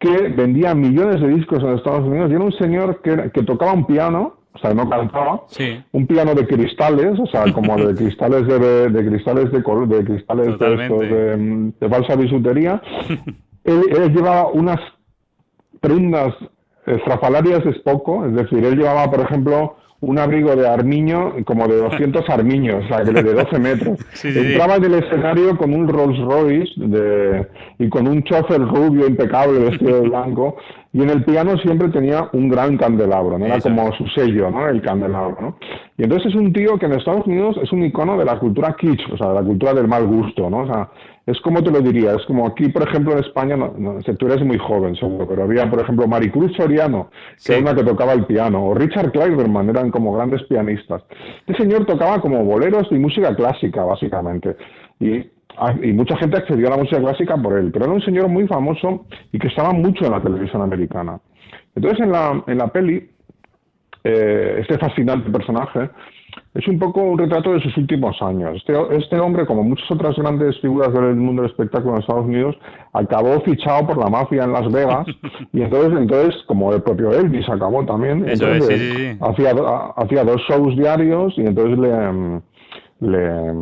que 0.00 0.28
vendía 0.28 0.74
millones 0.74 1.20
de 1.20 1.28
discos 1.28 1.62
en 1.62 1.70
Estados 1.70 2.06
Unidos 2.06 2.30
y 2.30 2.34
era 2.34 2.44
un 2.44 2.52
señor 2.52 3.00
que, 3.00 3.30
que 3.30 3.42
tocaba 3.42 3.72
un 3.72 3.86
piano 3.86 4.34
o 4.54 4.58
sea, 4.58 4.72
no 4.72 4.88
cantaba, 4.88 5.42
un 5.92 6.06
piano 6.06 6.34
de 6.34 6.46
cristales, 6.46 7.18
o 7.18 7.26
sea, 7.26 7.52
como 7.52 7.76
de 7.76 7.94
cristales 7.96 8.46
de, 8.46 8.88
de 8.88 9.06
cristales 9.06 9.50
de, 9.50 9.58
de 9.58 10.04
cristales 10.04 10.58
de, 10.58 11.72
de, 11.80 11.88
falsa 11.88 12.14
bisutería. 12.14 12.80
él, 13.64 14.14
llevaba 14.14 14.48
unas 14.48 14.80
prendas 15.80 16.34
estrafalarias 16.86 17.66
es 17.66 17.78
poco, 17.78 18.26
es 18.26 18.34
decir, 18.34 18.64
él 18.64 18.76
llevaba, 18.76 19.10
por 19.10 19.20
ejemplo, 19.20 19.76
un 20.00 20.18
abrigo 20.18 20.54
de 20.54 20.68
armiño 20.68 21.32
como 21.44 21.66
de 21.66 21.76
200 21.76 22.28
armiños, 22.28 22.84
o 22.84 22.88
sea, 22.88 23.02
de 23.02 23.22
12 23.22 23.58
metros. 23.58 23.98
Entraba 24.24 24.76
en 24.76 24.84
el 24.84 24.94
escenario 24.94 25.56
con 25.56 25.72
un 25.74 25.88
Rolls 25.88 26.18
Royce 26.20 26.72
de, 26.76 27.46
y 27.78 27.88
con 27.88 28.06
un 28.06 28.22
chofer 28.22 28.60
rubio 28.60 29.06
impecable 29.08 29.58
vestido 29.60 30.02
de 30.02 30.08
blanco 30.08 30.56
y 30.94 31.02
en 31.02 31.10
el 31.10 31.24
piano 31.24 31.58
siempre 31.58 31.88
tenía 31.88 32.28
un 32.32 32.48
gran 32.48 32.76
candelabro, 32.76 33.36
¿no? 33.36 33.46
Era 33.46 33.60
como 33.60 33.92
su 33.94 34.06
sello, 34.14 34.48
¿no? 34.48 34.68
El 34.68 34.80
candelabro, 34.80 35.36
¿no? 35.40 35.56
Y 35.98 36.04
entonces 36.04 36.28
es 36.28 36.36
un 36.36 36.52
tío 36.52 36.78
que 36.78 36.86
en 36.86 36.92
Estados 36.92 37.26
Unidos 37.26 37.56
es 37.60 37.72
un 37.72 37.84
icono 37.84 38.16
de 38.16 38.24
la 38.24 38.38
cultura 38.38 38.76
kitsch, 38.78 39.12
o 39.12 39.16
sea, 39.16 39.30
de 39.30 39.34
la 39.34 39.42
cultura 39.42 39.74
del 39.74 39.88
mal 39.88 40.06
gusto, 40.06 40.48
¿no? 40.48 40.58
O 40.58 40.66
sea, 40.66 40.88
es 41.26 41.40
como 41.40 41.64
te 41.64 41.72
lo 41.72 41.80
diría, 41.80 42.14
es 42.14 42.24
como 42.26 42.46
aquí, 42.46 42.68
por 42.68 42.88
ejemplo, 42.88 43.12
en 43.12 43.24
España, 43.24 43.56
no, 43.56 43.74
no 43.76 43.98
tú 44.00 44.26
eres 44.26 44.44
muy 44.44 44.56
joven, 44.56 44.94
seguro, 44.94 45.26
pero 45.26 45.42
había, 45.42 45.68
por 45.68 45.80
ejemplo, 45.80 46.06
Maricruz 46.06 46.54
Soriano, 46.56 47.10
que 47.44 47.54
era 47.54 47.62
una 47.62 47.74
que 47.74 47.82
tocaba 47.82 48.12
el 48.12 48.26
piano, 48.26 48.64
o 48.64 48.72
Richard 48.72 49.10
Clyderman, 49.10 49.70
eran 49.70 49.90
como 49.90 50.12
grandes 50.12 50.44
pianistas. 50.44 51.02
Este 51.44 51.60
señor 51.60 51.86
tocaba 51.86 52.20
como 52.20 52.44
boleros 52.44 52.86
y 52.92 52.94
música 52.94 53.34
clásica, 53.34 53.82
básicamente. 53.84 54.56
Y 55.00 55.33
y 55.82 55.92
mucha 55.92 56.16
gente 56.16 56.36
accedió 56.36 56.68
a 56.68 56.70
la 56.70 56.76
música 56.78 57.00
clásica 57.00 57.36
por 57.36 57.58
él, 57.58 57.70
pero 57.72 57.86
era 57.86 57.94
un 57.94 58.02
señor 58.02 58.28
muy 58.28 58.46
famoso 58.46 59.06
y 59.32 59.38
que 59.38 59.48
estaba 59.48 59.72
mucho 59.72 60.04
en 60.04 60.12
la 60.12 60.22
televisión 60.22 60.62
americana. 60.62 61.20
Entonces 61.74 62.00
en 62.00 62.12
la, 62.12 62.42
en 62.46 62.58
la 62.58 62.68
peli, 62.68 63.10
eh, 64.04 64.58
este 64.60 64.78
fascinante 64.78 65.30
personaje 65.30 65.90
es 66.54 66.68
un 66.68 66.78
poco 66.78 67.00
un 67.00 67.18
retrato 67.18 67.52
de 67.52 67.60
sus 67.60 67.76
últimos 67.76 68.20
años. 68.22 68.56
Este, 68.56 68.74
este 68.96 69.18
hombre, 69.18 69.46
como 69.46 69.62
muchas 69.62 69.90
otras 69.90 70.16
grandes 70.16 70.58
figuras 70.60 70.92
del 70.92 71.16
mundo 71.16 71.42
del 71.42 71.50
espectáculo 71.50 71.94
en 71.94 72.00
Estados 72.00 72.26
Unidos, 72.26 72.56
acabó 72.92 73.40
fichado 73.40 73.86
por 73.86 73.98
la 73.98 74.08
mafia 74.08 74.44
en 74.44 74.52
Las 74.52 74.70
Vegas 74.70 75.06
y 75.52 75.62
entonces, 75.62 75.98
entonces 75.98 76.42
como 76.46 76.72
el 76.72 76.82
propio 76.82 77.12
Elvis 77.12 77.48
acabó 77.48 77.84
también, 77.84 78.28
entonces, 78.28 79.18
Hacía, 79.20 79.52
hacía 79.96 80.24
dos 80.24 80.40
shows 80.48 80.76
diarios 80.76 81.34
y 81.36 81.42
entonces 81.42 81.78
le, 81.78 82.40
le, 83.00 83.54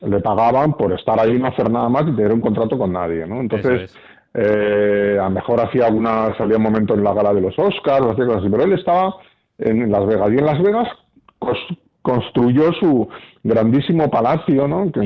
le, 0.00 0.20
pagaban 0.20 0.74
por 0.74 0.92
estar 0.92 1.18
ahí 1.20 1.32
y 1.32 1.38
no 1.38 1.48
hacer 1.48 1.70
nada 1.70 1.88
más 1.88 2.02
y 2.02 2.16
tener 2.16 2.32
un 2.32 2.40
contrato 2.40 2.78
con 2.78 2.92
nadie, 2.92 3.26
¿no? 3.26 3.40
Entonces... 3.40 3.94
Eh, 4.38 5.16
a 5.18 5.24
lo 5.24 5.30
mejor 5.30 5.58
hacía 5.62 5.86
alguna, 5.86 6.36
salía 6.36 6.58
un 6.58 6.62
momento 6.62 6.92
en 6.92 7.02
la 7.02 7.14
gala 7.14 7.32
de 7.32 7.40
los 7.40 7.58
Oscars, 7.58 8.04
hacía 8.04 8.26
cosas 8.26 8.42
así, 8.42 8.50
pero 8.50 8.64
él 8.64 8.74
estaba 8.74 9.16
en 9.56 9.90
Las 9.90 10.06
Vegas. 10.06 10.28
Y 10.30 10.36
en 10.36 10.44
Las 10.44 10.62
Vegas 10.62 10.88
construyó 12.06 12.72
su 12.74 13.08
grandísimo 13.42 14.08
palacio, 14.08 14.68
¿no? 14.68 14.92
Que 14.92 15.00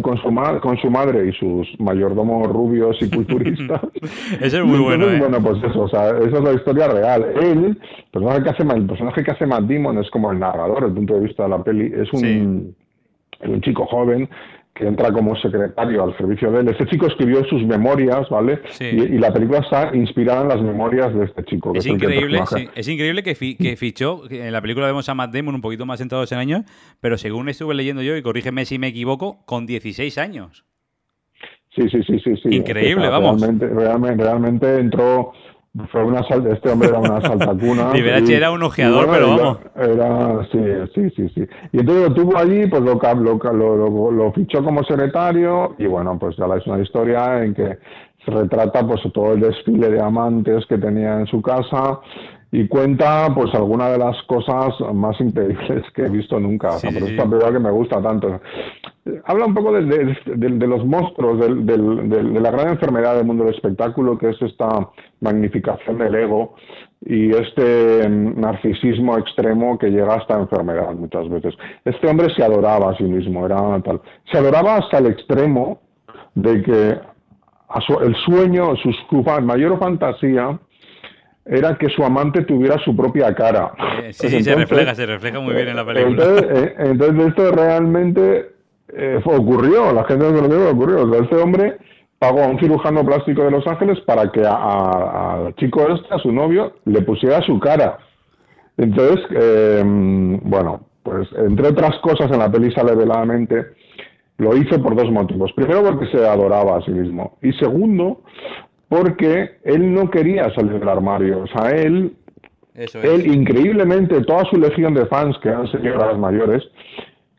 con 0.00 0.16
su, 0.16 0.34
con 0.62 0.78
su 0.78 0.90
madre 0.90 1.28
y 1.28 1.32
sus 1.32 1.68
mayordomos 1.78 2.48
rubios 2.48 2.96
y 3.02 3.10
culturistas. 3.10 3.82
Ese 4.40 4.58
es 4.58 4.64
muy 4.64 4.78
bueno, 4.78 5.10
¿eh? 5.10 5.18
Bueno, 5.18 5.38
pues 5.42 5.62
eso, 5.62 5.82
o 5.82 5.88
sea, 5.88 6.08
esa 6.08 6.38
es 6.38 6.42
la 6.42 6.52
historia 6.54 6.88
real. 6.88 7.26
Él, 7.42 7.64
el 7.66 7.78
personaje 8.10 8.42
que 8.42 8.48
hace, 8.48 8.62
el 8.62 8.86
personaje 8.86 9.22
que 9.22 9.30
hace 9.32 9.46
Matt 9.46 9.64
Damon 9.64 9.98
es 9.98 10.08
como 10.08 10.32
el 10.32 10.38
narrador, 10.38 10.76
desde 10.76 10.86
el 10.88 10.94
punto 10.94 11.14
de 11.14 11.20
vista 11.20 11.42
de 11.42 11.48
la 11.50 11.62
peli, 11.62 11.92
es 11.94 12.10
un, 12.14 12.74
un 13.40 13.60
chico 13.60 13.84
joven 13.84 14.30
que 14.80 14.86
entra 14.86 15.12
como 15.12 15.36
secretario 15.36 16.02
al 16.02 16.16
servicio 16.16 16.50
de 16.50 16.60
él. 16.60 16.68
Este 16.68 16.86
chico 16.86 17.06
escribió 17.06 17.44
sus 17.44 17.62
memorias, 17.64 18.28
¿vale? 18.30 18.60
Y, 18.80 19.18
la 19.18 19.32
película 19.32 19.58
está 19.58 19.94
inspirada 19.94 20.42
en 20.42 20.48
las 20.48 20.62
memorias 20.62 21.14
de 21.14 21.26
este 21.26 21.44
chico. 21.44 21.72
Es, 21.74 21.86
increíble, 21.86 22.40
es 22.74 22.88
increíble 22.88 23.22
que, 23.22 23.34
que 23.34 23.76
fichó, 23.76 24.22
en 24.30 24.52
la 24.52 24.62
película 24.62 24.86
vemos 24.86 25.08
a 25.08 25.14
Matt 25.14 25.34
Damon 25.34 25.54
un 25.54 25.60
poquito 25.60 25.84
más 25.84 25.98
centrados 25.98 26.32
en 26.32 26.38
años, 26.38 26.62
pero 27.00 27.18
según 27.18 27.48
estuve 27.50 27.74
leyendo 27.74 28.02
yo, 28.02 28.16
y 28.16 28.22
corrígeme 28.22 28.64
si 28.64 28.78
me 28.78 28.88
equivoco, 28.88 29.44
con 29.44 29.66
16 29.66 30.16
años. 30.16 30.64
Sí, 31.74 31.82
sí, 31.88 32.02
sí, 32.02 32.18
sí. 32.18 32.34
sí. 32.42 32.56
Increíble, 32.56 33.08
vamos. 33.08 33.40
Realmente, 33.40 33.68
realmente, 33.68 34.24
realmente 34.24 34.78
entró 34.78 35.32
fue 35.92 36.04
una 36.04 36.20
este 36.20 36.70
hombre 36.70 36.88
era 36.88 36.98
una 36.98 37.20
saltacuna. 37.20 37.92
Liberace 37.92 38.36
era 38.36 38.50
un 38.50 38.62
ojeador, 38.62 39.08
pero 39.10 39.36
vamos. 39.36 39.58
Era, 39.76 40.44
sí, 40.50 40.58
sí, 40.94 41.10
sí, 41.16 41.28
sí. 41.34 41.46
Y 41.72 41.78
entonces 41.78 42.08
lo 42.08 42.14
tuvo 42.14 42.36
allí, 42.36 42.66
pues 42.66 42.82
lo, 42.82 42.98
lo, 43.52 44.10
lo, 44.10 44.32
fichó 44.32 44.64
como 44.64 44.82
secretario 44.82 45.76
y 45.78 45.86
bueno, 45.86 46.18
pues 46.18 46.36
ya 46.36 46.46
es 46.56 46.66
una 46.66 46.82
historia 46.82 47.44
en 47.44 47.54
que 47.54 47.78
se 48.24 48.30
retrata 48.30 48.86
pues 48.86 49.00
todo 49.14 49.32
el 49.32 49.40
desfile 49.40 49.90
de 49.90 50.02
amantes 50.02 50.66
que 50.66 50.76
tenía 50.76 51.20
en 51.20 51.26
su 51.26 51.40
casa 51.40 52.00
y 52.52 52.66
cuenta 52.66 53.32
pues 53.34 53.54
alguna 53.54 53.90
de 53.90 53.98
las 53.98 54.20
cosas 54.24 54.74
más 54.92 55.20
increíbles 55.20 55.84
que 55.94 56.02
he 56.02 56.08
visto 56.08 56.40
nunca. 56.40 56.70
por 56.70 56.90
eso 56.90 57.06
es 57.06 57.16
la 57.16 57.52
que 57.52 57.58
me 57.58 57.70
gusta 57.70 58.02
tanto. 58.02 58.40
Habla 59.24 59.46
un 59.46 59.54
poco 59.54 59.72
de, 59.72 60.16
de, 60.26 60.66
los 60.66 60.84
monstruos, 60.84 61.38
de 61.38 62.40
la 62.40 62.50
gran 62.50 62.68
enfermedad 62.68 63.16
del 63.16 63.26
mundo 63.26 63.44
del 63.44 63.54
espectáculo, 63.54 64.18
que 64.18 64.30
es 64.30 64.42
esta 64.42 64.88
magnificación 65.20 65.98
del 65.98 66.14
ego 66.14 66.54
y 67.02 67.30
este 67.30 68.08
narcisismo 68.08 69.16
extremo 69.16 69.78
que 69.78 69.88
llega 69.88 70.14
a 70.14 70.18
esta 70.18 70.38
enfermedad 70.38 70.92
muchas 70.94 71.28
veces. 71.28 71.54
Este 71.84 72.08
hombre 72.08 72.34
se 72.34 72.42
adoraba 72.42 72.90
a 72.90 72.96
sí 72.96 73.04
mismo, 73.04 73.46
era 73.46 73.80
tal. 73.82 74.00
Se 74.30 74.38
adoraba 74.38 74.76
hasta 74.76 74.98
el 74.98 75.06
extremo 75.06 75.80
de 76.34 76.62
que 76.62 76.98
el 78.02 78.16
sueño, 78.26 78.74
su 78.76 79.22
mayor 79.42 79.78
fantasía, 79.78 80.58
era 81.50 81.76
que 81.76 81.88
su 81.88 82.04
amante 82.04 82.42
tuviera 82.44 82.78
su 82.84 82.94
propia 82.94 83.34
cara. 83.34 83.72
Eh, 84.04 84.12
sí, 84.12 84.28
sí, 84.28 84.42
se 84.42 84.54
refleja, 84.54 84.94
se 84.94 85.04
refleja 85.04 85.40
muy 85.40 85.52
bien 85.52 85.68
en 85.68 85.76
la 85.76 85.84
película. 85.84 86.24
Entonces, 86.24 86.46
eh, 86.78 87.26
esto 87.26 87.50
realmente 87.50 88.52
eh, 88.96 89.20
ocurrió, 89.24 89.92
la 89.92 90.04
gente 90.04 90.30
no 90.30 90.42
lo 90.42 90.70
ocurrió. 90.70 91.12
este 91.20 91.34
hombre 91.36 91.76
pagó 92.20 92.44
a 92.44 92.46
un 92.46 92.60
cirujano 92.60 93.04
plástico 93.04 93.42
de 93.42 93.50
Los 93.50 93.66
Ángeles 93.66 93.98
para 94.06 94.30
que 94.30 94.42
al 94.46 95.52
chico 95.56 95.88
este, 95.88 96.14
a 96.14 96.18
su 96.18 96.30
novio, 96.30 96.76
le 96.84 97.02
pusiera 97.02 97.40
su 97.42 97.58
cara. 97.58 97.98
Entonces, 98.76 99.26
bueno, 100.42 100.82
pues 101.02 101.28
entre 101.36 101.68
otras 101.68 101.98
cosas 102.00 102.30
en 102.30 102.38
la 102.38 102.50
peli 102.50 102.70
sale 102.72 102.94
veladamente, 102.94 103.66
lo 104.38 104.56
hizo 104.56 104.80
por 104.82 104.94
dos 104.94 105.10
motivos. 105.10 105.52
Primero 105.54 105.82
porque 105.82 106.06
se 106.06 106.26
adoraba 106.26 106.76
a 106.76 106.82
sí 106.82 106.90
mismo. 106.92 107.38
Y 107.42 107.52
segundo, 107.54 108.22
porque 108.90 109.60
él 109.62 109.94
no 109.94 110.10
quería 110.10 110.52
salir 110.52 110.80
del 110.80 110.88
armario. 110.88 111.44
O 111.44 111.46
sea, 111.46 111.70
él, 111.70 112.12
él 112.74 113.32
increíblemente, 113.32 114.20
toda 114.22 114.44
su 114.46 114.56
legión 114.56 114.94
de 114.94 115.06
fans, 115.06 115.38
que 115.40 115.48
eran 115.48 115.70
señoras 115.70 116.18
mayores, 116.18 116.64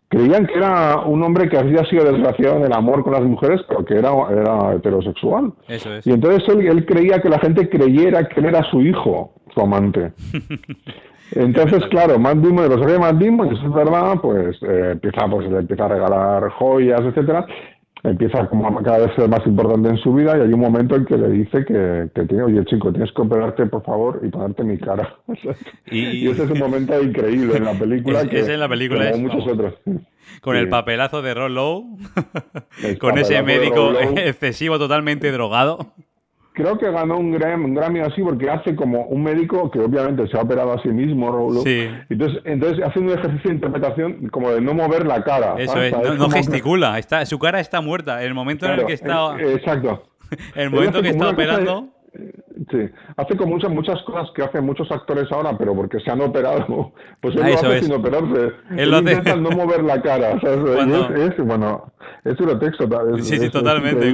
creían 0.07 0.47
que 0.47 0.53
era 0.53 0.99
un 0.99 1.21
hombre 1.21 1.49
que 1.49 1.57
había 1.57 1.83
sido 1.85 2.05
desgraciado 2.05 2.55
en 2.55 2.63
el 2.63 2.73
amor 2.73 3.03
con 3.03 3.11
las 3.11 3.23
mujeres, 3.23 3.59
pero 3.67 3.83
que 3.83 3.95
era, 3.95 4.11
era 4.31 4.75
heterosexual. 4.75 5.51
Eso 5.67 5.93
es. 5.93 6.07
Y 6.07 6.11
entonces 6.11 6.47
él, 6.47 6.65
él, 6.65 6.85
creía 6.85 7.21
que 7.21 7.27
la 7.27 7.39
gente 7.39 7.69
creyera 7.69 8.29
que 8.29 8.39
él 8.39 8.45
era 8.45 8.63
su 8.71 8.81
hijo, 8.81 9.33
su 9.53 9.59
amante. 9.59 10.13
Entonces, 11.33 11.81
claro, 11.89 12.19
Matt 12.19 12.37
Damon, 12.37 12.67
los 12.67 12.85
que 12.85 12.99
Matt 12.99 13.15
Damon, 13.15 13.53
eso 13.53 13.65
es 13.65 13.73
verdad, 13.73 14.15
pues 14.21 14.61
eh, 14.63 14.89
empieza, 14.91 15.27
pues 15.29 15.49
le 15.49 15.59
empieza 15.59 15.85
a 15.85 15.87
regalar 15.87 16.49
joyas, 16.49 17.01
etcétera, 17.01 17.45
empieza 18.03 18.47
como 18.47 18.67
a 18.67 18.83
cada 18.83 18.99
vez 18.99 19.15
ser 19.15 19.29
más 19.29 19.45
importante 19.45 19.89
en 19.89 19.97
su 19.97 20.13
vida 20.13 20.37
y 20.37 20.41
hay 20.41 20.53
un 20.53 20.59
momento 20.59 20.95
en 20.95 21.05
que 21.05 21.17
le 21.17 21.29
dice 21.29 21.65
que, 21.65 22.09
que 22.13 22.25
tiene, 22.25 22.43
oye 22.43 22.65
chico, 22.65 22.91
tienes 22.91 23.11
que 23.11 23.21
operarte 23.21 23.65
por 23.67 23.83
favor 23.83 24.19
y 24.23 24.29
ponerte 24.29 24.63
mi 24.63 24.77
cara. 24.77 25.17
y, 25.91 26.27
ese 26.27 26.43
es 26.43 26.51
un 26.51 26.59
momento 26.59 27.01
increíble 27.01 27.57
en 27.57 27.65
la 27.65 27.73
película. 27.73 28.21
Es, 28.21 28.47
en 28.47 28.59
la 28.59 28.69
película 28.69 29.11
muchos 29.17 29.47
otros. 29.47 29.75
Con 30.41 30.55
el 30.55 30.69
papelazo 30.69 31.21
de 31.21 31.33
Ron 31.33 31.53
Lowe, 31.53 31.85
con 32.99 33.17
ese 33.17 33.41
médico 33.43 33.93
excesivo 34.15 34.79
totalmente 34.79 35.31
drogado 35.31 35.93
creo 36.53 36.77
que 36.77 36.91
ganó 36.91 37.17
un 37.17 37.31
Grammy, 37.31 37.99
así 37.99 38.21
porque 38.21 38.49
hace 38.49 38.75
como 38.75 39.05
un 39.05 39.23
médico 39.23 39.71
que 39.71 39.79
obviamente 39.79 40.27
se 40.27 40.37
ha 40.37 40.41
operado 40.41 40.73
a 40.73 40.81
sí 40.81 40.89
mismo, 40.89 41.63
sí. 41.63 41.89
entonces, 42.09 42.41
entonces 42.45 42.85
hace 42.85 42.99
un 42.99 43.09
ejercicio 43.09 43.49
de 43.49 43.55
interpretación 43.55 44.29
como 44.29 44.51
de 44.51 44.61
no 44.61 44.73
mover 44.73 45.05
la 45.05 45.23
cara. 45.23 45.55
Eso 45.57 45.81
es, 45.81 45.93
no, 46.17 46.29
gesticula, 46.29 46.99
está, 46.99 47.25
su 47.25 47.39
cara 47.39 47.59
está 47.59 47.81
muerta. 47.81 48.21
En 48.21 48.27
el 48.27 48.33
momento 48.33 48.65
en 48.65 48.79
el 48.79 48.85
que 48.85 48.93
está... 48.93 49.37
Eh, 49.39 49.53
exacto. 49.55 50.03
el 50.55 50.69
momento 50.69 51.01
que 51.01 51.09
está 51.09 51.29
operando... 51.29 51.89
Sí, 52.13 52.89
hace 53.15 53.37
como 53.37 53.53
muchas 53.53 53.71
muchas 53.71 54.01
cosas 54.03 54.29
que 54.35 54.43
hacen 54.43 54.65
muchos 54.65 54.91
actores 54.91 55.31
ahora, 55.31 55.57
pero 55.57 55.73
porque 55.73 55.97
se 56.01 56.11
han 56.11 56.19
operado, 56.19 56.91
pues 57.21 57.35
él 57.35 57.43
ah, 57.43 57.49
lo 57.49 57.55
hace 57.55 57.77
es. 57.77 57.85
sin 57.85 57.93
operarse. 57.93 58.51
Él, 58.77 58.91
lo 58.91 58.97
hace... 58.97 59.37
no 59.37 59.51
mover 59.51 59.83
la 59.83 60.01
cara, 60.01 60.31
Es, 60.41 61.37
bueno, 61.37 61.93
es 62.25 62.39
un 62.39 62.59
texto. 62.59 62.89
sí, 63.19 63.39
sí, 63.39 63.49
totalmente. 63.49 64.13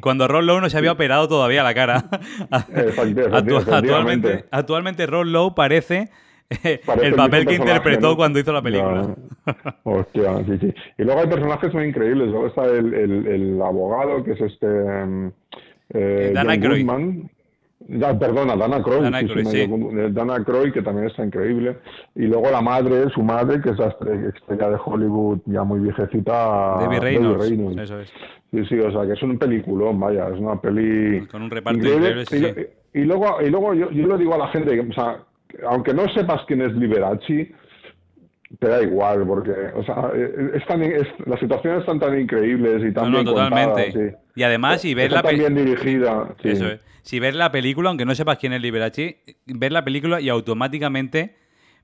Cuando, 0.00 0.26
Ron 0.26 0.46
Lowe 0.46 0.60
no 0.62 0.70
se 0.70 0.78
había 0.78 0.92
operado 0.92 1.28
todavía 1.28 1.62
la 1.62 1.74
cara. 1.74 2.04
actualmente, 2.50 4.46
actualmente 4.50 5.06
Ron 5.06 5.30
Lowe 5.30 5.54
parece 5.54 6.10
el 6.62 7.14
papel 7.14 7.46
que 7.46 7.56
interpretó 7.56 8.16
cuando 8.16 8.38
hizo 8.38 8.52
la 8.52 8.62
película. 8.62 9.14
Hostia, 9.82 10.38
sí, 10.46 10.58
sí. 10.60 10.74
Y 10.98 11.04
luego 11.04 11.20
hay 11.20 11.26
personajes 11.26 11.74
muy 11.74 11.84
increíbles. 11.84 12.28
Luego 12.28 12.46
está 12.46 12.64
el, 12.64 12.94
el, 12.94 13.26
el 13.26 13.62
abogado, 13.62 14.24
que 14.24 14.32
es 14.32 14.40
este... 14.40 14.66
Mm, 14.66 15.32
eh, 15.90 16.32
Dana 16.34 16.58
Croy. 17.86 18.18
perdona, 18.18 18.56
Dana 18.56 18.82
Croy. 18.82 19.02
Dana, 19.02 19.22
Croy, 19.26 19.44
sí, 19.46 19.66
Dana 20.10 20.44
Croy, 20.44 20.72
que 20.72 20.82
también 20.82 21.06
está 21.08 21.24
increíble. 21.24 21.78
Y 22.14 22.22
luego 22.22 22.50
la 22.50 22.60
madre, 22.60 23.08
su 23.10 23.22
madre, 23.22 23.60
que 23.60 23.70
es 23.70 23.78
la 23.78 23.88
estrella 23.88 24.70
de 24.70 24.78
Hollywood 24.84 25.40
ya 25.46 25.64
muy 25.64 25.80
viejecita. 25.80 26.78
Debbie 26.80 27.00
Reynolds. 27.00 27.82
Eso 27.82 28.00
es. 28.00 28.12
Sí, 28.50 28.64
sí, 28.66 28.78
o 28.78 28.92
sea, 28.92 29.04
que 29.06 29.14
es 29.14 29.22
un 29.22 29.36
peliculón, 29.36 29.98
vaya, 29.98 30.28
es 30.28 30.38
una 30.38 30.60
peli... 30.60 31.26
Con 31.26 31.42
un 31.42 31.50
reparto 31.50 31.78
increíble, 31.78 32.24
y, 32.92 33.00
luego, 33.00 33.42
y 33.42 33.50
luego 33.50 33.74
yo, 33.74 33.90
yo 33.90 34.06
le 34.06 34.18
digo 34.18 34.34
a 34.34 34.38
la 34.38 34.48
gente, 34.48 34.78
o 34.78 34.92
sea, 34.92 35.18
aunque 35.66 35.92
no 35.92 36.08
sepas 36.10 36.42
quién 36.46 36.62
es 36.62 36.72
Liberace, 36.74 37.52
te 38.58 38.68
da 38.68 38.82
igual, 38.82 39.26
porque, 39.26 39.52
o 39.74 39.84
sea, 39.84 40.10
es 40.54 40.66
tan, 40.66 40.80
las 41.26 41.40
situaciones 41.40 41.80
están 41.80 41.98
tan 41.98 42.18
increíbles 42.18 42.82
y 42.84 42.92
tan 42.92 43.10
bien 43.10 43.24
totalmente. 43.24 44.16
Y 44.34 44.42
además, 44.42 44.80
si 44.80 44.94
ves 44.94 45.10
la 45.10 45.22
bien 45.22 45.54
dirigida. 45.54 46.34
Eso 46.42 46.68
es. 46.68 46.80
Si 47.02 47.20
ves 47.20 47.34
la 47.34 47.52
película, 47.52 47.90
aunque 47.90 48.06
no 48.06 48.14
sepas 48.14 48.38
quién 48.38 48.54
es 48.54 48.62
Liberace, 48.62 49.18
ves 49.44 49.70
la 49.70 49.84
película 49.84 50.20
y 50.20 50.30
automáticamente 50.30 51.36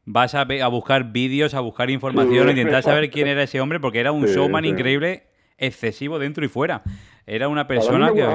vas 0.06 0.34
a, 0.34 0.42
a 0.42 0.68
buscar 0.68 1.12
vídeos, 1.12 1.52
a 1.54 1.60
buscar 1.60 1.90
información, 1.90 2.48
a 2.48 2.52
intentar 2.52 2.82
saber 2.82 3.10
quién 3.10 3.28
era 3.28 3.42
ese 3.42 3.60
hombre, 3.60 3.80
porque 3.80 4.00
era 4.00 4.12
un 4.12 4.24
showman 4.24 4.64
increíble, 4.64 5.24
excesivo 5.58 6.18
dentro 6.18 6.44
y 6.44 6.48
fuera. 6.48 6.82
Era 7.26 7.48
una 7.48 7.66
persona 7.66 8.12
que 8.12 8.26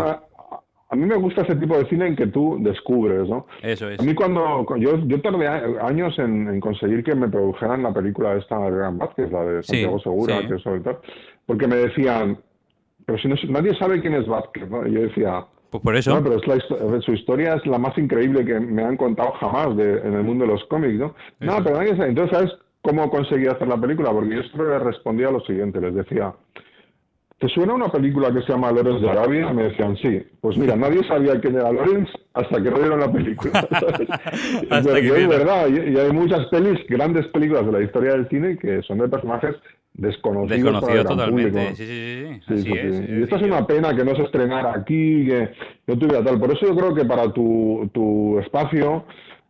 a 0.90 0.96
mí 0.96 1.06
me 1.06 1.16
gusta 1.16 1.42
ese 1.42 1.56
tipo 1.56 1.78
de 1.78 1.88
cine 1.90 2.08
en 2.08 2.16
que 2.16 2.28
tú 2.28 2.58
descubres, 2.62 3.28
¿no? 3.28 3.48
Eso 3.62 3.90
es. 3.90 4.00
A 4.00 4.04
mí 4.04 4.14
cuando 4.14 4.66
yo, 4.78 5.00
yo 5.06 5.22
tardé 5.22 5.48
años 5.48 6.18
en, 6.20 6.60
conseguir 6.60 7.04
que 7.04 7.16
me 7.16 7.28
produjeran 7.28 7.84
la 7.84 7.94
película 7.94 8.36
esta 8.36 8.60
de 8.60 8.72
Gran 8.72 8.98
Vázquez, 8.98 9.32
la 9.32 9.44
de 9.44 9.64
Santiago 9.64 10.00
Segura, 10.00 10.48
que 10.48 10.56
eso 10.56 10.76
y 10.76 10.82
tal, 10.82 11.00
porque 11.46 11.68
me 11.68 11.76
decían, 11.76 12.38
pero 13.06 13.18
si 13.18 13.28
no, 13.28 13.36
nadie 13.50 13.76
sabe 13.78 14.02
quién 14.02 14.14
es 14.14 14.28
Vázquez, 14.28 14.70
¿no? 14.70 14.88
Y 14.88 14.94
yo 14.94 15.02
decía, 15.02 15.46
pues 15.72 15.84
por 15.84 15.96
eso. 15.96 16.16
No, 16.16 16.24
pero 16.24 16.38
es 16.38 16.48
la, 16.48 17.02
su 17.02 17.14
historia 17.14 17.56
es 17.56 17.66
la 17.66 17.80
más 17.80 17.98
increíble 17.98 18.46
que 18.46 18.60
me 18.60 18.84
han 18.84 18.98
contado 18.98 19.32
jamás 19.34 19.76
de, 19.76 20.00
en 20.00 20.14
el 20.14 20.24
mundo 20.24 20.46
de 20.46 20.52
los 20.52 20.64
cómics, 20.66 21.00
¿no? 21.00 21.16
No, 21.40 21.64
pero 21.64 21.78
nadie 21.78 21.96
sabe. 21.96 22.10
Entonces, 22.10 22.38
¿sabes 22.38 22.54
cómo 22.86 23.10
conseguía 23.10 23.52
hacer 23.52 23.68
la 23.68 23.78
película, 23.82 24.12
porque 24.12 24.36
yo 24.36 24.44
siempre 24.44 24.70
les 24.70 24.84
respondía 24.84 25.32
lo 25.32 25.40
siguiente, 25.42 25.82
les 25.82 25.96
decía, 25.96 26.34
¿te 27.40 27.50
suena 27.50 27.74
una 27.74 27.90
película 27.90 28.34
que 28.34 28.42
se 28.42 28.54
llama 28.54 28.72
Lorenz 28.72 29.02
de 29.02 29.10
Arabia? 29.10 29.52
Me 29.52 29.64
decían, 29.64 29.98
sí. 29.98 30.22
Pues 30.42 30.58
mira, 30.58 30.76
nadie 30.76 31.04
sabía 31.08 31.40
quién 31.40 31.56
era 31.56 31.72
Lorenz 31.72 32.10
hasta 32.34 32.62
que 32.62 32.72
no 32.72 32.78
vieron 32.78 33.00
la 33.00 33.12
película. 33.12 33.60
hasta 34.70 35.02
que 35.02 35.08
es 35.08 35.28
verdad, 35.28 35.68
y, 35.68 35.98
hay 35.98 36.12
muchas 36.12 36.46
pelis, 36.48 36.80
grandes 36.88 37.28
películas 37.28 37.66
de 37.66 37.72
la 37.72 37.82
historia 37.82 38.14
del 38.14 38.30
cine 38.30 38.58
que 38.58 38.82
son 38.84 39.00
de 39.00 39.08
personajes 39.08 39.56
desconocidos. 39.94 40.62
Desconocidos 40.62 41.06
totalmente, 41.06 41.76
sí, 41.76 41.86
sí, 42.48 42.58
sí. 42.64 42.72
Así 42.72 42.72
es, 42.74 43.10
Y 43.10 43.24
esto 43.24 43.36
es 43.38 43.42
una 43.44 43.66
pena 43.66 43.96
que 43.96 44.04
no 44.04 44.16
se 44.16 44.24
estrenara 44.24 44.74
aquí, 44.74 45.26
que 45.26 45.50
no 45.88 45.98
tuviera 45.98 46.24
tal. 46.24 46.40
Por 46.40 46.52
eso 46.52 46.66
yo 46.66 46.76
creo 46.76 46.94
que 46.94 47.06
para 47.06 47.32
tu, 47.32 47.90
tu 47.94 48.40
espacio 48.40 49.06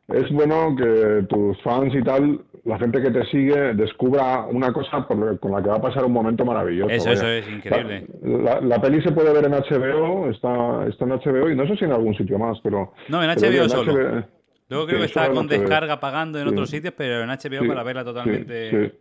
es 0.07 0.29
bueno 0.31 0.75
que 0.75 1.25
tus 1.27 1.61
fans 1.63 1.93
y 1.95 2.03
tal, 2.03 2.41
la 2.65 2.79
gente 2.79 2.99
que 3.01 3.11
te 3.11 3.23
sigue, 3.25 3.75
descubra 3.75 4.47
una 4.47 4.73
cosa 4.73 5.05
con 5.05 5.21
la 5.21 5.61
que 5.61 5.69
va 5.69 5.75
a 5.75 5.81
pasar 5.81 6.03
un 6.03 6.13
momento 6.13 6.43
maravilloso. 6.43 6.89
Eso, 6.89 7.11
eso 7.11 7.27
es 7.27 7.47
increíble. 7.47 8.07
La, 8.23 8.81
peli 8.81 9.01
se 9.03 9.11
puede 9.11 9.31
ver 9.31 9.45
en 9.45 9.51
HBO, 9.51 10.29
está, 10.31 10.87
está 10.87 11.05
en 11.05 11.11
HBO 11.11 11.49
y 11.51 11.55
no 11.55 11.67
sé 11.67 11.77
si 11.77 11.85
en 11.85 11.91
algún 11.91 12.15
sitio 12.15 12.39
más, 12.39 12.57
pero... 12.63 12.91
No, 13.07 13.23
en 13.23 13.29
HBO 13.29 13.69
solo. 13.69 14.25
Luego 14.67 14.87
creo 14.87 14.99
que 14.99 15.05
está 15.05 15.29
con 15.29 15.47
descarga 15.47 15.99
pagando 15.99 16.39
en 16.39 16.47
otros 16.47 16.69
sitios, 16.69 16.93
pero 16.97 17.21
en 17.21 17.29
HBO 17.29 17.67
para 17.67 17.83
verla 17.83 18.03
totalmente... 18.03 18.93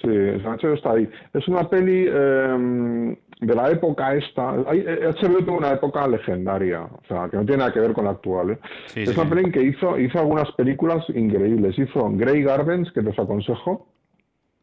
Sí, 0.00 0.08
HBO 0.08 0.74
está 0.74 0.92
ahí. 0.92 1.08
Es 1.32 1.46
una 1.46 1.68
peli 1.68 2.06
eh, 2.08 3.16
de 3.42 3.54
la 3.54 3.70
época 3.70 4.14
esta. 4.14 4.52
HBO 4.52 5.44
tuvo 5.44 5.58
una 5.58 5.72
época 5.72 6.06
legendaria, 6.06 6.82
o 6.82 7.00
sea, 7.08 7.28
que 7.28 7.36
no 7.36 7.44
tiene 7.44 7.58
nada 7.58 7.72
que 7.72 7.80
ver 7.80 7.92
con 7.92 8.04
la 8.04 8.12
actual. 8.12 8.52
¿eh? 8.52 8.58
es 8.94 9.16
una 9.16 9.28
peli 9.28 9.50
que 9.50 9.62
hizo, 9.62 9.98
hizo 9.98 10.18
algunas 10.18 10.50
películas 10.52 11.04
increíbles. 11.08 11.78
Hizo 11.78 12.08
Grey 12.12 12.42
Gardens, 12.44 12.90
que 12.92 13.00
os 13.00 13.18
aconsejo. 13.18 13.88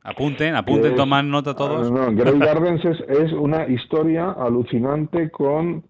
Apunten, 0.03 0.55
apunten, 0.55 0.95
toman 0.95 1.29
nota 1.29 1.53
todos. 1.53 1.91
No, 1.91 2.11
Grey 2.13 2.39
Gardens 2.39 2.83
es, 2.85 2.99
es, 3.09 3.33
una 3.33 3.67
historia 3.67 4.31
alucinante 4.31 5.29
con. 5.29 5.83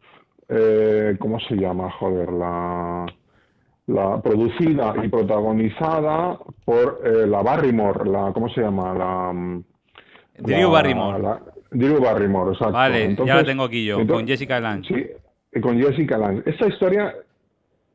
Eh, 0.50 1.16
¿Cómo 1.20 1.40
se 1.42 1.56
llama? 1.56 1.92
Joder, 1.92 2.32
la 2.32 3.06
la 3.86 4.22
producida 4.22 4.94
y 5.04 5.08
protagonizada 5.10 6.38
por 6.64 7.02
eh, 7.04 7.26
la 7.26 7.42
Barrymore, 7.42 8.10
la 8.10 8.32
¿cómo 8.34 8.50
se 8.50 8.62
llama? 8.62 8.94
La 8.94 9.34
mm, 9.34 9.64
Drew 10.40 10.70
Barrymore. 10.70 11.40
Drew 11.72 12.00
Barrymore, 12.00 12.52
exacto. 12.52 12.74
Vale, 12.74 13.16
ya 13.16 13.36
la 13.36 13.44
tengo 13.44 13.64
aquí 13.64 13.86
yo, 13.86 14.06
con 14.08 14.28
Jessica 14.28 14.60
Lange. 14.60 14.88
Sí, 15.54 15.60
con 15.62 15.80
Jessica 15.80 16.18
Lange. 16.18 16.44
Esta 16.50 16.68
historia, 16.68 17.14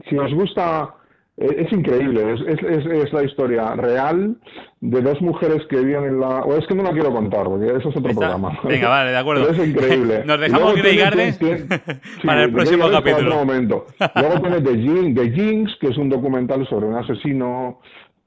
si 0.09 0.17
os 0.17 0.33
gusta 0.33 0.95
es, 1.37 1.73
increíble, 1.73 2.35
es, 2.35 2.63
es, 2.63 3.13
la 3.13 3.25
historia 3.25 3.75
real 3.75 4.37
de 4.81 5.03
dos 5.03 5.21
mujeres 5.21 5.67
que 5.69 5.79
vivían 5.79 6.05
en 6.05 6.21
la... 6.21 6.45
O 6.45 6.57
es 6.57 6.65
que 6.69 6.77
no 6.77 6.85
la 6.85 6.93
quiero 6.93 7.11
contar, 7.13 7.45
porque 7.45 7.67
eso 7.67 7.89
es 7.89 7.97
otro 7.97 8.15
programa. 8.15 8.57
Venga, 8.63 8.89
vale, 8.89 9.11
de 9.11 9.17
acuerdo. 9.17 9.49
es 9.51 9.69
increíble. 9.69 10.23
Nos 10.27 10.39
dejamos 10.39 10.77
Grey 10.77 10.97
Gardens 10.97 11.39
para 12.25 12.45
el 12.45 12.53
próximo 12.53 12.89
capítulo. 12.89 13.35
momento. 13.35 13.87
Luego 14.15 14.41
tiene 14.43 14.61
The 14.61 15.31
Jinx, 15.33 15.77
que 15.81 15.89
es 15.89 15.99
un 15.99 16.09
documental 16.09 16.69
sobre 16.69 16.87
un 16.87 16.95
asesino 16.95 17.81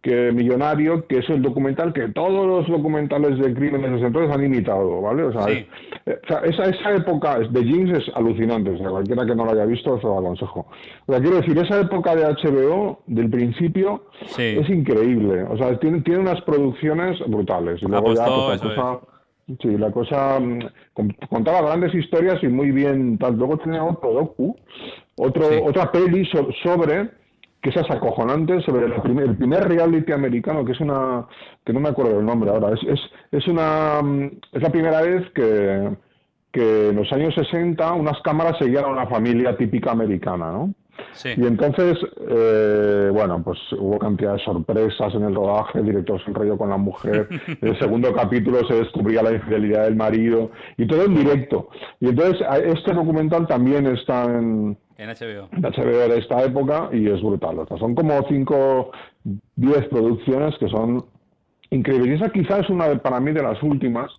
que 0.07 0.31
Millonario, 0.31 1.05
que 1.05 1.17
es 1.17 1.29
el 1.29 1.41
documental 1.41 1.91
que 1.91 2.07
todos 2.07 2.47
los 2.47 2.65
documentales 2.69 3.37
de 3.39 3.53
crímenes 3.53 3.99
de 3.99 4.07
entonces 4.07 4.33
han 4.33 4.45
imitado, 4.45 5.01
¿vale? 5.01 5.23
O 5.23 5.33
sea, 5.33 5.51
eh, 5.51 5.67
esa, 6.05 6.65
esa 6.65 6.95
época 6.95 7.39
de 7.39 7.63
Jinx 7.65 7.97
es 7.97 8.15
alucinante, 8.15 8.69
o 8.69 8.77
sea, 8.77 8.89
cualquiera 8.89 9.25
que 9.25 9.35
no 9.35 9.43
lo 9.43 9.51
haya 9.51 9.65
visto, 9.65 9.99
se 9.99 10.07
lo 10.07 10.19
aconsejo. 10.19 10.65
O 11.07 11.11
sea, 11.11 11.21
quiero 11.21 11.41
decir, 11.41 11.57
esa 11.57 11.81
época 11.81 12.15
de 12.15 12.23
HBO, 12.23 13.01
del 13.07 13.29
principio, 13.29 14.05
es 14.37 14.69
increíble. 14.69 15.43
O 15.43 15.57
sea, 15.57 15.77
tiene, 15.77 15.99
tiene 16.01 16.21
unas 16.21 16.41
producciones 16.43 17.19
brutales. 17.27 17.81
Y 17.81 17.87
luego 17.87 18.13
ya, 18.13 18.25
pues, 18.25 18.63
la 18.63 18.75
cosa, 18.75 18.99
Sí, 19.61 19.77
la 19.77 19.91
cosa 19.91 20.39
mm, 20.39 20.59
contaba 21.29 21.61
grandes 21.61 21.93
historias 21.93 22.41
y 22.43 22.47
muy 22.47 22.71
bien 22.71 23.17
tal. 23.17 23.35
Luego 23.35 23.57
tenía 23.57 23.83
otro 23.83 24.13
docu, 24.13 24.55
otro, 25.17 25.65
otra 25.65 25.91
peli 25.91 26.25
sobre 26.25 27.09
que 27.61 27.69
es 27.69 27.77
acojonante 27.77 28.61
sobre 28.61 28.85
el 28.85 29.01
primer, 29.01 29.25
el 29.25 29.37
primer, 29.37 29.67
reality 29.67 30.11
americano, 30.11 30.63
que 30.63 30.73
es 30.73 30.79
una, 30.79 31.25
que 31.65 31.73
no 31.73 31.79
me 31.79 31.89
acuerdo 31.89 32.15
del 32.15 32.25
nombre 32.25 32.49
ahora, 32.49 32.73
es, 32.73 32.83
es, 32.87 32.99
es 33.31 33.47
una, 33.47 33.99
es 34.51 34.61
la 34.61 34.69
primera 34.69 35.01
vez 35.01 35.29
que, 35.31 35.89
que 36.51 36.89
en 36.89 36.95
los 36.95 37.11
años 37.11 37.33
60 37.35 37.93
unas 37.93 38.21
cámaras 38.21 38.57
seguían 38.59 38.85
a 38.85 38.89
una 38.89 39.07
familia 39.07 39.57
típica 39.57 39.91
americana, 39.91 40.51
¿no? 40.51 40.73
Sí. 41.11 41.29
Y 41.37 41.45
entonces, 41.45 41.97
eh, 42.27 43.09
bueno, 43.13 43.41
pues 43.43 43.59
hubo 43.73 43.99
cantidad 43.99 44.33
de 44.33 44.39
sorpresas 44.39 45.13
en 45.13 45.23
el 45.23 45.35
rodaje, 45.35 45.79
el 45.79 45.85
director 45.85 46.23
se 46.23 46.29
enrolló 46.29 46.57
con 46.57 46.69
la 46.69 46.77
mujer, 46.77 47.27
en 47.47 47.57
el 47.69 47.79
segundo 47.79 48.13
capítulo 48.13 48.67
se 48.67 48.75
descubría 48.75 49.21
la 49.21 49.33
infidelidad 49.33 49.83
del 49.83 49.95
marido, 49.95 50.51
y 50.75 50.87
todo 50.87 51.03
en 51.03 51.15
directo. 51.15 51.69
Y 51.99 52.09
entonces 52.09 52.41
este 52.65 52.93
documental 52.93 53.45
también 53.45 53.85
está 53.87 54.25
en, 54.25 54.77
en 54.97 55.09
HBO. 55.09 55.49
En 55.51 55.61
HBO 55.61 56.09
de 56.09 56.17
esta 56.17 56.43
época 56.43 56.89
y 56.91 57.07
es 57.07 57.21
brutal. 57.21 57.65
son 57.79 57.95
como 57.95 58.25
5, 58.27 58.91
10 59.55 59.87
producciones 59.89 60.55
que 60.59 60.67
son 60.69 61.05
increíbles. 61.69 62.09
Y 62.09 62.13
esa 62.15 62.31
quizás 62.31 62.61
es 62.61 62.69
una, 62.69 62.89
de, 62.89 62.97
para 62.97 63.19
mí, 63.19 63.31
de 63.31 63.43
las 63.43 63.61
últimas 63.61 64.11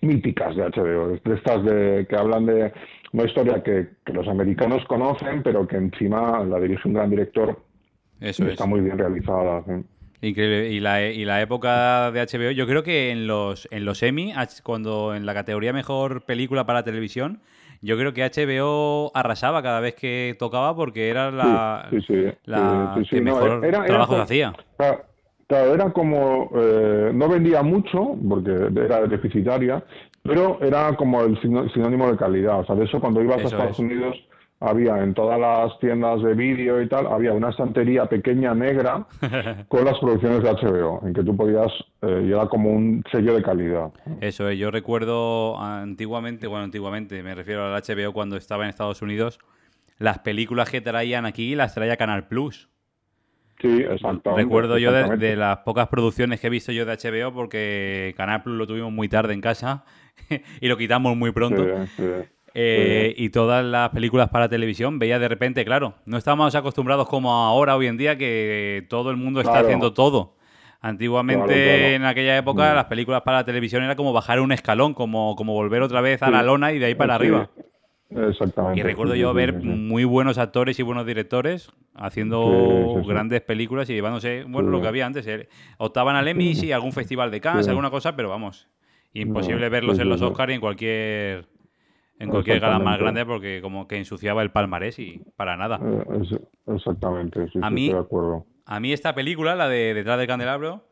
míticas 0.00 0.54
de 0.56 0.62
HBO, 0.64 1.08
de 1.08 1.34
estas 1.34 1.64
de, 1.64 2.06
que 2.08 2.16
hablan 2.16 2.46
de 2.46 2.72
una 3.12 3.24
historia 3.24 3.62
que, 3.62 3.88
los 4.12 4.26
americanos 4.28 4.84
conocen, 4.86 5.42
pero 5.42 5.66
que 5.66 5.76
encima 5.76 6.44
la 6.44 6.58
dirige 6.58 6.88
un 6.88 6.94
gran 6.94 7.10
director. 7.10 7.58
Eso 8.20 8.46
está 8.46 8.66
muy 8.66 8.80
bien 8.80 8.98
realizada. 8.98 9.62
Increíble. 10.20 10.70
Y 10.70 10.80
la, 10.80 11.02
y 11.02 11.24
la 11.24 11.40
época 11.40 12.10
de 12.10 12.20
HBO, 12.20 12.50
yo 12.50 12.66
creo 12.66 12.82
que 12.82 13.10
en 13.10 13.26
los, 13.26 13.68
en 13.70 13.84
los 13.84 14.02
Emmy, 14.02 14.32
cuando 14.62 15.14
en 15.14 15.26
la 15.26 15.34
categoría 15.34 15.72
Mejor 15.72 16.22
Película 16.22 16.66
para 16.66 16.82
Televisión, 16.82 17.40
yo 17.84 17.98
creo 17.98 18.14
que 18.14 18.22
HBO 18.24 19.10
arrasaba 19.14 19.62
cada 19.62 19.78
vez 19.80 19.94
que 19.94 20.34
tocaba 20.38 20.74
porque 20.74 21.10
era 21.10 21.30
la, 21.30 21.88
que 21.90 23.20
mejor 23.20 23.60
trabajo 23.60 24.16
hacía. 24.16 24.54
Claro, 25.46 25.74
era 25.74 25.92
como, 25.92 26.50
eh, 26.56 27.10
no 27.14 27.28
vendía 27.28 27.62
mucho 27.62 28.16
porque 28.26 28.70
era 28.74 29.06
deficitaria, 29.06 29.84
pero 30.22 30.58
era 30.62 30.96
como 30.96 31.20
el 31.20 31.38
sinónimo 31.42 32.10
de 32.10 32.16
calidad. 32.16 32.60
O 32.60 32.64
sea, 32.64 32.74
de 32.74 32.86
eso 32.86 32.98
cuando 32.98 33.22
ibas 33.22 33.40
a 33.40 33.42
Estados 33.42 33.78
Unidos 33.78 34.16
había 34.64 35.02
en 35.02 35.14
todas 35.14 35.38
las 35.38 35.78
tiendas 35.78 36.22
de 36.22 36.34
vídeo 36.34 36.80
y 36.80 36.88
tal, 36.88 37.06
había 37.06 37.32
una 37.32 37.50
estantería 37.50 38.06
pequeña 38.06 38.54
negra 38.54 39.06
con 39.68 39.84
las 39.84 39.98
producciones 39.98 40.42
de 40.42 40.50
HBO, 40.50 41.06
en 41.06 41.12
que 41.12 41.22
tú 41.22 41.36
podías, 41.36 41.72
eh, 42.02 42.24
y 42.26 42.32
era 42.32 42.46
como 42.46 42.70
un 42.70 43.04
sello 43.12 43.34
de 43.34 43.42
calidad. 43.42 43.92
Eso 44.20 44.48
es, 44.48 44.58
yo 44.58 44.70
recuerdo 44.70 45.60
antiguamente, 45.60 46.46
bueno, 46.46 46.64
antiguamente, 46.64 47.22
me 47.22 47.34
refiero 47.34 47.66
al 47.66 47.82
HBO 47.82 48.12
cuando 48.12 48.36
estaba 48.36 48.64
en 48.64 48.70
Estados 48.70 49.02
Unidos, 49.02 49.38
las 49.98 50.20
películas 50.20 50.70
que 50.70 50.80
traían 50.80 51.26
aquí 51.26 51.54
las 51.54 51.74
traía 51.74 51.96
Canal 51.96 52.26
Plus. 52.26 52.68
Sí, 53.60 53.80
exacto. 53.82 54.36
Recuerdo 54.36 54.78
yo 54.78 54.92
de, 54.92 55.36
las 55.36 55.58
pocas 55.58 55.88
producciones 55.88 56.40
que 56.40 56.48
he 56.48 56.50
visto 56.50 56.72
yo 56.72 56.84
de 56.84 56.96
HBO 56.96 57.32
porque 57.32 58.12
Canal 58.16 58.42
Plus 58.42 58.56
lo 58.56 58.66
tuvimos 58.66 58.92
muy 58.92 59.08
tarde 59.08 59.32
en 59.32 59.40
casa 59.40 59.84
y 60.60 60.68
lo 60.68 60.76
quitamos 60.76 61.16
muy 61.16 61.30
pronto. 61.30 61.64
Eh, 62.56 63.14
y 63.16 63.30
todas 63.30 63.64
las 63.64 63.90
películas 63.90 64.28
para 64.30 64.48
televisión, 64.48 65.00
veía 65.00 65.18
de 65.18 65.26
repente, 65.26 65.64
claro, 65.64 65.94
no 66.06 66.16
estábamos 66.16 66.54
acostumbrados 66.54 67.08
como 67.08 67.32
ahora, 67.32 67.76
hoy 67.76 67.88
en 67.88 67.96
día, 67.96 68.16
que 68.16 68.86
todo 68.88 69.10
el 69.10 69.16
mundo 69.16 69.40
está 69.40 69.58
haciendo 69.58 69.92
todo. 69.92 70.36
Antiguamente, 70.80 71.94
en 71.94 72.04
aquella 72.04 72.36
época, 72.36 72.70
mm. 72.70 72.76
las 72.76 72.84
películas 72.84 73.22
para 73.22 73.38
la 73.38 73.44
televisión 73.44 73.82
era 73.82 73.96
como 73.96 74.12
bajar 74.12 74.38
un 74.40 74.52
escalón, 74.52 74.94
como, 74.94 75.34
como 75.34 75.52
volver 75.54 75.82
otra 75.82 76.00
vez 76.00 76.22
a 76.22 76.30
la 76.30 76.42
lona 76.42 76.72
y 76.72 76.78
de 76.78 76.86
ahí 76.86 76.94
para 76.94 77.16
arriba. 77.16 77.50
Exactamente. 78.10 78.78
Y 78.78 78.82
recuerdo 78.82 79.16
yo 79.16 79.32
ver 79.34 79.54
muy 79.54 80.04
buenos 80.04 80.38
actores 80.38 80.78
y 80.78 80.82
buenos 80.82 81.06
directores 81.06 81.72
haciendo 81.94 83.02
grandes 83.04 83.40
películas 83.40 83.88
y 83.90 83.94
llevándose, 83.94 84.44
bueno, 84.46 84.70
lo 84.70 84.80
que 84.80 84.86
había 84.86 85.06
antes. 85.06 85.26
Eh, 85.26 85.48
optaban 85.78 86.14
al 86.14 86.28
Emmy, 86.28 86.52
y 86.52 86.70
algún 86.70 86.92
festival 86.92 87.30
de 87.32 87.40
Cannes, 87.40 87.66
alguna 87.66 87.90
cosa, 87.90 88.14
pero 88.14 88.28
vamos, 88.28 88.68
imposible 89.12 89.68
verlos 89.68 89.98
en 89.98 90.08
los 90.08 90.22
Oscars 90.22 90.52
y 90.52 90.54
en 90.54 90.60
cualquier 90.60 91.46
en 92.18 92.30
cualquier 92.30 92.60
gala 92.60 92.78
más 92.78 92.98
grande 92.98 93.24
porque 93.26 93.60
como 93.60 93.88
que 93.88 93.96
ensuciaba 93.96 94.42
el 94.42 94.50
palmarés 94.50 94.98
y 94.98 95.22
para 95.36 95.56
nada. 95.56 95.80
Eh, 95.82 96.38
exactamente, 96.66 97.48
sí, 97.52 97.58
a 97.62 97.70
mí, 97.70 97.86
estoy 97.86 98.00
de 98.00 98.04
acuerdo. 98.04 98.46
A 98.66 98.80
mí 98.80 98.92
esta 98.92 99.14
película, 99.14 99.54
la 99.54 99.68
de 99.68 99.94
Detrás 99.94 100.18
del 100.18 100.26
Candelabro, 100.26 100.86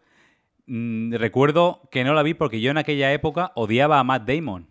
mm, 0.67 1.15
recuerdo 1.15 1.89
que 1.91 2.05
no 2.05 2.15
la 2.15 2.23
vi 2.23 2.35
porque 2.35 2.61
yo 2.61 2.71
en 2.71 2.79
aquella 2.79 3.13
época 3.13 3.53
odiaba 3.55 3.99
a 3.99 4.05
Matt 4.05 4.29
Damon. 4.29 4.69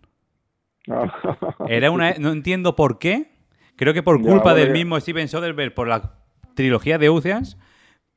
Era 1.68 1.90
una... 1.90 2.14
No 2.18 2.30
entiendo 2.30 2.76
por 2.76 2.98
qué. 2.98 3.30
Creo 3.76 3.94
que 3.94 4.02
por 4.02 4.20
culpa 4.20 4.54
del 4.54 4.72
mismo 4.72 4.98
Steven 5.00 5.28
Soderbergh 5.28 5.74
por 5.74 5.88
la 5.88 6.18
trilogía 6.54 6.98
de 6.98 7.08
Oceans, 7.08 7.58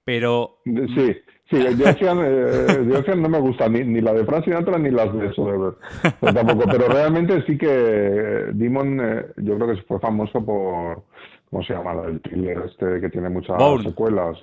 pero... 0.04 0.62
Sí, 0.66 1.16
Sí, 1.50 1.58
de 1.58 1.90
Ocean, 1.90 2.20
eh, 2.24 3.16
no 3.16 3.30
me 3.30 3.40
gusta 3.40 3.70
ni, 3.70 3.84
ni, 3.84 4.02
la 4.02 4.14
de 4.14 4.26
Frank 4.26 4.46
Sinatra 4.46 4.80
ni 4.80 4.90
las 4.90 5.14
de 5.14 5.32
Soderbergh. 5.34 5.78
Pues 6.20 6.34
tampoco, 6.34 6.64
pero 6.66 6.88
realmente 6.88 7.44
sí 7.46 7.56
que 7.56 8.50
Demon, 8.54 9.00
eh, 9.00 9.26
yo 9.38 9.56
creo 9.56 9.76
que 9.76 9.82
fue 9.84 10.00
famoso 10.00 10.44
por, 10.44 11.04
¿cómo 11.52 11.64
se 11.64 11.74
llama? 11.74 11.94
El 12.08 12.20
thriller 12.22 12.64
este 12.66 13.00
que 13.00 13.10
tiene 13.10 13.30
muchas 13.30 13.58
secuelas. 13.84 14.40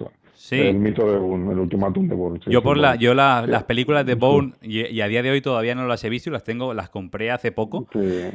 El 0.50 0.78
mito 0.78 1.10
de 1.10 1.18
Boone, 1.18 1.52
el 1.52 1.58
ultimátum 1.58 2.08
de 2.08 2.14
Boone. 2.14 2.40
yo 2.46 2.62
por 2.62 2.76
la, 2.76 2.96
yo 2.96 3.14
las 3.14 3.64
películas 3.64 4.04
de 4.04 4.14
Boone, 4.14 4.54
y, 4.60 5.00
a 5.00 5.08
día 5.08 5.22
de 5.22 5.30
hoy 5.30 5.40
todavía 5.40 5.74
no 5.74 5.86
las 5.86 6.02
he 6.04 6.08
visto 6.08 6.30
y 6.30 6.32
las 6.32 6.44
tengo, 6.44 6.74
las 6.74 6.90
compré 6.90 7.30
hace 7.30 7.52
poco. 7.52 7.86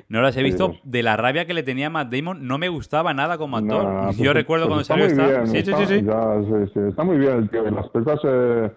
no 0.08 0.22
las 0.22 0.38
he 0.38 0.44
visto. 0.44 0.76
De 0.84 1.04
la 1.04 1.18
rabia 1.18 1.46
que 1.46 1.54
le 1.54 1.64
tenía 1.64 1.88
a 1.88 1.90
Matt 1.90 2.14
Damon, 2.14 2.48
no 2.48 2.58
me 2.58 2.70
gustaba 2.70 3.14
nada 3.14 3.38
como 3.38 3.58
actor. 3.58 4.12
yo 4.12 4.18
pues, 4.18 4.34
recuerdo 4.34 4.68
pues 4.68 4.88
cuando 4.88 5.06
salió 5.06 5.06
esta. 5.06 5.46
sí, 5.48 5.64
sí, 5.64 5.74
sí, 6.74 6.80
Está 6.88 7.04
muy 7.04 7.18
bien 7.18 7.34
el 7.34 7.50
tío. 7.50 7.64
las 7.70 7.90
películas 7.90 8.20
eh, 8.24 8.72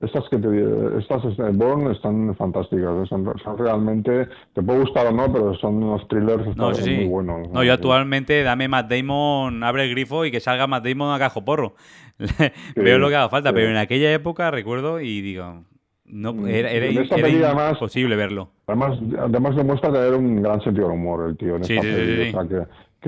estas 0.00 0.28
que 0.28 0.36
te, 0.36 0.98
estas 0.98 1.36
de 1.36 1.50
Bourne 1.52 1.92
están 1.92 2.34
fantásticas, 2.36 3.08
son, 3.08 3.26
realmente, 3.58 4.28
te 4.54 4.62
puede 4.62 4.80
gustar 4.80 5.06
o 5.06 5.12
no, 5.12 5.32
pero 5.32 5.54
son 5.54 5.82
unos 5.82 6.06
thrillers 6.08 6.56
muy 6.56 7.06
buenos. 7.06 7.48
No, 7.50 7.64
yo 7.64 7.72
actualmente 7.72 8.42
dame 8.42 8.68
Matt 8.68 8.90
Damon, 8.90 9.62
abre 9.62 9.84
el 9.84 9.90
grifo 9.90 10.24
y 10.24 10.30
que 10.30 10.40
salga 10.40 10.66
Matt 10.66 10.86
Damon 10.86 11.14
a 11.14 11.18
cajo 11.18 11.44
porro. 11.44 11.74
Veo 12.76 12.98
lo 12.98 13.08
que 13.08 13.16
haga 13.16 13.28
falta, 13.28 13.52
pero 13.52 13.68
en 13.68 13.76
aquella 13.76 14.12
época 14.12 14.50
recuerdo 14.50 15.00
y 15.00 15.20
digo, 15.22 15.64
no, 16.04 16.32
mm, 16.32 16.48
era, 16.48 16.70
era, 16.70 16.86
imposible 16.88 18.16
verlo. 18.16 18.50
Además, 18.66 18.98
además 19.18 19.56
demuestra 19.56 19.92
tener 19.92 20.14
un 20.14 20.42
gran 20.42 20.60
sentido 20.62 20.88
del 20.88 20.96
humor 20.96 21.30
el 21.30 21.36
tío 21.36 21.56
en 21.56 21.62
esta 21.62 21.82
sí, 21.82 22.32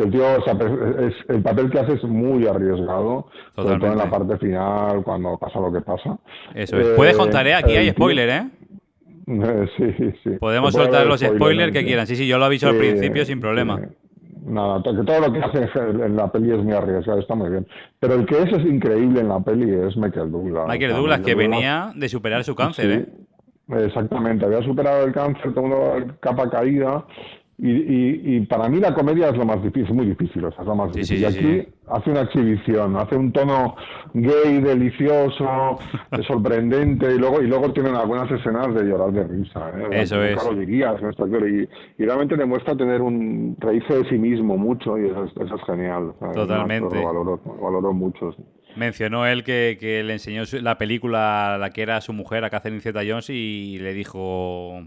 el 0.02 0.10
tío, 0.10 0.24
es, 0.36 1.14
el 1.28 1.42
papel 1.42 1.70
que 1.70 1.78
hace 1.78 1.94
es 1.94 2.04
muy 2.04 2.46
arriesgado, 2.46 3.28
sobre 3.54 3.78
todo 3.78 3.92
en 3.92 3.98
la 3.98 4.10
parte 4.10 4.36
final, 4.38 5.02
cuando 5.02 5.36
pasa 5.38 5.60
lo 5.60 5.72
que 5.72 5.80
pasa. 5.80 6.18
Eso 6.54 6.78
es. 6.78 6.88
Puedes 6.96 7.16
contar, 7.16 7.46
¿eh? 7.46 7.54
Aquí 7.54 7.76
hay 7.76 7.90
spoiler, 7.90 8.28
¿eh? 8.28 8.48
Sí, 9.76 10.14
sí. 10.24 10.30
Podemos 10.40 10.72
soltar 10.72 11.06
los 11.06 11.20
spoilers 11.20 11.72
que 11.72 11.84
quieran. 11.84 12.06
Sí, 12.06 12.16
sí, 12.16 12.26
yo 12.26 12.38
lo 12.38 12.46
aviso 12.46 12.68
al 12.68 12.76
principio 12.76 13.24
sin 13.24 13.40
problema. 13.40 13.78
Nada, 14.46 14.82
que 14.82 15.04
todo 15.04 15.20
lo 15.20 15.32
que 15.32 15.40
hace 15.40 15.68
en 15.76 16.16
la 16.16 16.32
peli 16.32 16.52
es 16.52 16.64
muy 16.64 16.72
arriesgado, 16.72 17.20
está 17.20 17.34
muy 17.34 17.50
bien. 17.50 17.66
Pero 18.00 18.14
el 18.14 18.24
que 18.24 18.38
es, 18.42 18.52
es 18.52 18.64
increíble 18.64 19.20
en 19.20 19.28
la 19.28 19.40
peli 19.40 19.70
es 19.70 19.94
Michael 19.98 20.30
Douglas. 20.30 20.66
Michael 20.66 20.94
Douglas, 20.94 21.20
que 21.20 21.34
venía 21.34 21.92
de 21.94 22.08
superar 22.08 22.44
su 22.44 22.54
cáncer, 22.54 22.90
¿eh? 22.90 23.06
Exactamente, 23.84 24.46
había 24.46 24.62
superado 24.62 25.04
el 25.04 25.12
cáncer, 25.12 25.52
todo 25.52 25.96
capa 26.20 26.48
caída 26.48 27.04
y, 27.60 28.36
y, 28.36 28.40
para 28.46 28.68
mí 28.68 28.78
la 28.78 28.94
comedia 28.94 29.30
es 29.30 29.36
lo 29.36 29.44
más 29.44 29.60
difícil, 29.60 29.92
muy 29.92 30.06
difícil, 30.06 30.44
o 30.44 30.52
sea, 30.52 30.60
es 30.60 30.66
lo 30.66 30.76
más 30.76 30.92
difícil. 30.92 31.18
y 31.18 31.24
aquí 31.24 31.68
hace 31.88 32.10
una 32.10 32.20
exhibición, 32.20 32.96
hace 32.96 33.16
un 33.16 33.32
tono 33.32 33.74
gay, 34.14 34.60
delicioso, 34.60 35.76
sorprendente, 36.28 37.12
y 37.12 37.18
luego 37.18 37.42
y 37.42 37.48
luego 37.48 37.72
tiene 37.72 37.90
algunas 37.90 38.30
escenas 38.30 38.72
de 38.74 38.84
llorar 38.84 39.10
de 39.10 39.24
risa. 39.24 39.72
¿eh? 39.76 40.02
Eso 40.02 40.22
es. 40.22 40.38
Y, 40.52 40.74
y, 42.00 42.06
realmente 42.06 42.36
demuestra 42.36 42.76
tener 42.76 43.02
un 43.02 43.56
reírse 43.58 43.92
de 43.92 44.08
sí 44.08 44.18
mismo 44.18 44.56
mucho, 44.56 44.96
y 44.96 45.06
eso, 45.06 45.24
es 45.24 45.62
genial. 45.66 46.12
Totalmente. 46.34 46.94
Lo 46.94 47.06
valoro, 47.06 47.40
valoro 47.60 47.92
mucho. 47.92 48.36
Mencionó 48.76 49.26
él 49.26 49.42
que, 49.42 49.78
que, 49.80 50.04
le 50.04 50.12
enseñó 50.12 50.44
la 50.62 50.78
película 50.78 51.54
a 51.54 51.58
la 51.58 51.70
que 51.70 51.82
era 51.82 52.00
su 52.02 52.12
mujer, 52.12 52.44
a 52.44 52.50
Catherine 52.50 52.80
Zeta-Jones, 52.80 53.30
y 53.30 53.78
le 53.80 53.94
dijo 53.94 54.84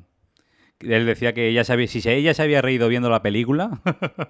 él 0.83 1.05
decía 1.05 1.33
que 1.33 1.47
ella 1.47 1.63
sabía, 1.63 1.87
si 1.87 2.07
ella 2.07 2.33
se 2.33 2.41
había 2.41 2.61
reído 2.61 2.87
viendo 2.87 3.09
la 3.09 3.21
película, 3.21 3.81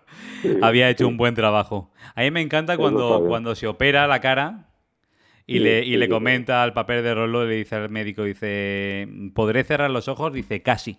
había 0.61 0.89
hecho 0.89 1.07
un 1.07 1.17
buen 1.17 1.35
trabajo. 1.35 1.91
A 2.15 2.21
mí 2.21 2.31
me 2.31 2.41
encanta 2.41 2.77
cuando, 2.77 3.25
cuando 3.27 3.55
se 3.55 3.67
opera 3.67 4.07
la 4.07 4.21
cara 4.21 4.69
y, 5.45 5.59
le, 5.59 5.83
y 5.85 5.97
le 5.97 6.09
comenta 6.09 6.63
al 6.63 6.73
papel 6.73 7.03
de 7.03 7.13
Rollo, 7.13 7.45
le 7.45 7.55
dice 7.55 7.75
al 7.75 7.89
médico, 7.89 8.23
dice, 8.23 9.07
¿podré 9.33 9.63
cerrar 9.63 9.91
los 9.91 10.07
ojos? 10.07 10.33
Dice, 10.33 10.61
casi. 10.61 10.97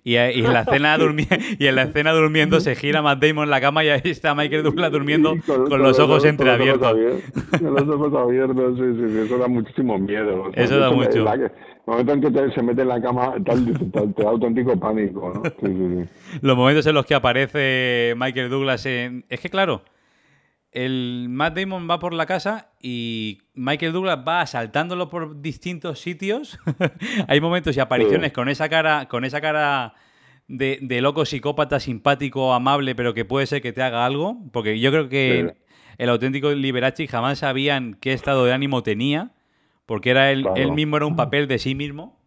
Y, 0.04 0.16
en 0.16 0.52
la 0.52 0.60
escena 0.60 0.96
y 1.58 1.66
en 1.66 1.74
la 1.74 1.82
escena 1.82 2.12
durmiendo 2.12 2.60
se 2.60 2.76
gira 2.76 3.02
Matt 3.02 3.22
Damon 3.22 3.44
en 3.44 3.50
la 3.50 3.60
cama 3.60 3.84
y 3.84 3.88
ahí 3.88 4.00
está 4.04 4.34
Michael 4.34 4.62
Douglas 4.62 4.92
durmiendo 4.92 5.34
con, 5.46 5.82
los 5.82 5.98
ojos 5.98 6.24
entreabiertos. 6.24 6.96
Con 7.58 7.74
los 7.74 7.88
ojos 7.88 8.14
abiertos, 8.14 8.78
sí, 8.78 8.84
sí, 8.96 9.18
eso 9.24 9.38
da 9.38 9.48
muchísimo 9.48 9.98
miedo. 9.98 10.50
Eso 10.54 10.78
da 10.78 10.90
mucho 10.90 11.24
momento 11.86 12.12
en 12.12 12.20
que 12.20 12.50
se 12.52 12.62
mete 12.62 12.82
en 12.82 12.88
la 12.88 13.00
cama, 13.00 13.34
tal, 13.44 13.64
te 14.14 14.22
da 14.22 14.30
auténtico 14.30 14.78
pánico, 14.78 15.32
¿no? 15.34 15.42
Sí, 15.44 15.52
sí, 15.60 16.04
sí. 16.04 16.38
Los 16.42 16.56
momentos 16.56 16.86
en 16.86 16.94
los 16.94 17.06
que 17.06 17.14
aparece 17.14 18.14
Michael 18.16 18.50
Douglas 18.50 18.84
en... 18.86 19.24
Es 19.28 19.40
que 19.40 19.48
claro, 19.48 19.82
el 20.76 21.28
Matt 21.30 21.58
Damon 21.58 21.88
va 21.88 21.98
por 21.98 22.12
la 22.12 22.26
casa 22.26 22.68
y 22.82 23.38
Michael 23.54 23.94
Douglas 23.94 24.18
va 24.28 24.42
asaltándolo 24.42 25.08
por 25.08 25.40
distintos 25.40 26.00
sitios. 26.00 26.58
Hay 27.28 27.40
momentos 27.40 27.74
y 27.78 27.80
apariciones 27.80 28.32
con 28.32 28.50
esa 28.50 28.68
cara, 28.68 29.08
con 29.08 29.24
esa 29.24 29.40
cara 29.40 29.94
de, 30.48 31.00
loco 31.00 31.24
psicópata, 31.24 31.80
simpático, 31.80 32.52
amable, 32.52 32.94
pero 32.94 33.14
que 33.14 33.24
puede 33.24 33.46
ser 33.46 33.62
que 33.62 33.72
te 33.72 33.82
haga 33.82 34.04
algo. 34.04 34.36
Porque 34.52 34.78
yo 34.78 34.90
creo 34.90 35.08
que 35.08 35.54
el 35.96 36.08
auténtico 36.10 36.52
Liberace 36.52 37.06
jamás 37.06 37.38
sabían 37.38 37.96
qué 37.98 38.12
estado 38.12 38.44
de 38.44 38.52
ánimo 38.52 38.82
tenía 38.82 39.32
porque 39.86 40.10
era 40.10 40.30
él, 40.30 40.44
mismo 40.72 40.98
era 40.98 41.06
un 41.06 41.16
papel 41.16 41.48
de 41.48 41.58
sí 41.58 41.74
mismo. 41.74 42.20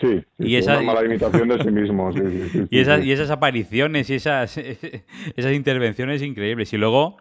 Sí, 0.00 0.22
y 0.38 0.54
esa, 0.54 0.78
una 0.78 0.92
mala 0.92 1.04
imitación 1.04 1.48
de 1.48 1.60
sí 1.60 1.70
mismo. 1.72 2.12
y, 2.70 2.78
esas, 2.78 3.04
y 3.04 3.10
esas 3.10 3.30
apariciones 3.30 4.08
y 4.10 4.14
esas, 4.14 4.56
esas 5.36 5.52
intervenciones 5.54 6.22
increíbles. 6.22 6.72
Y 6.72 6.76
luego 6.76 7.16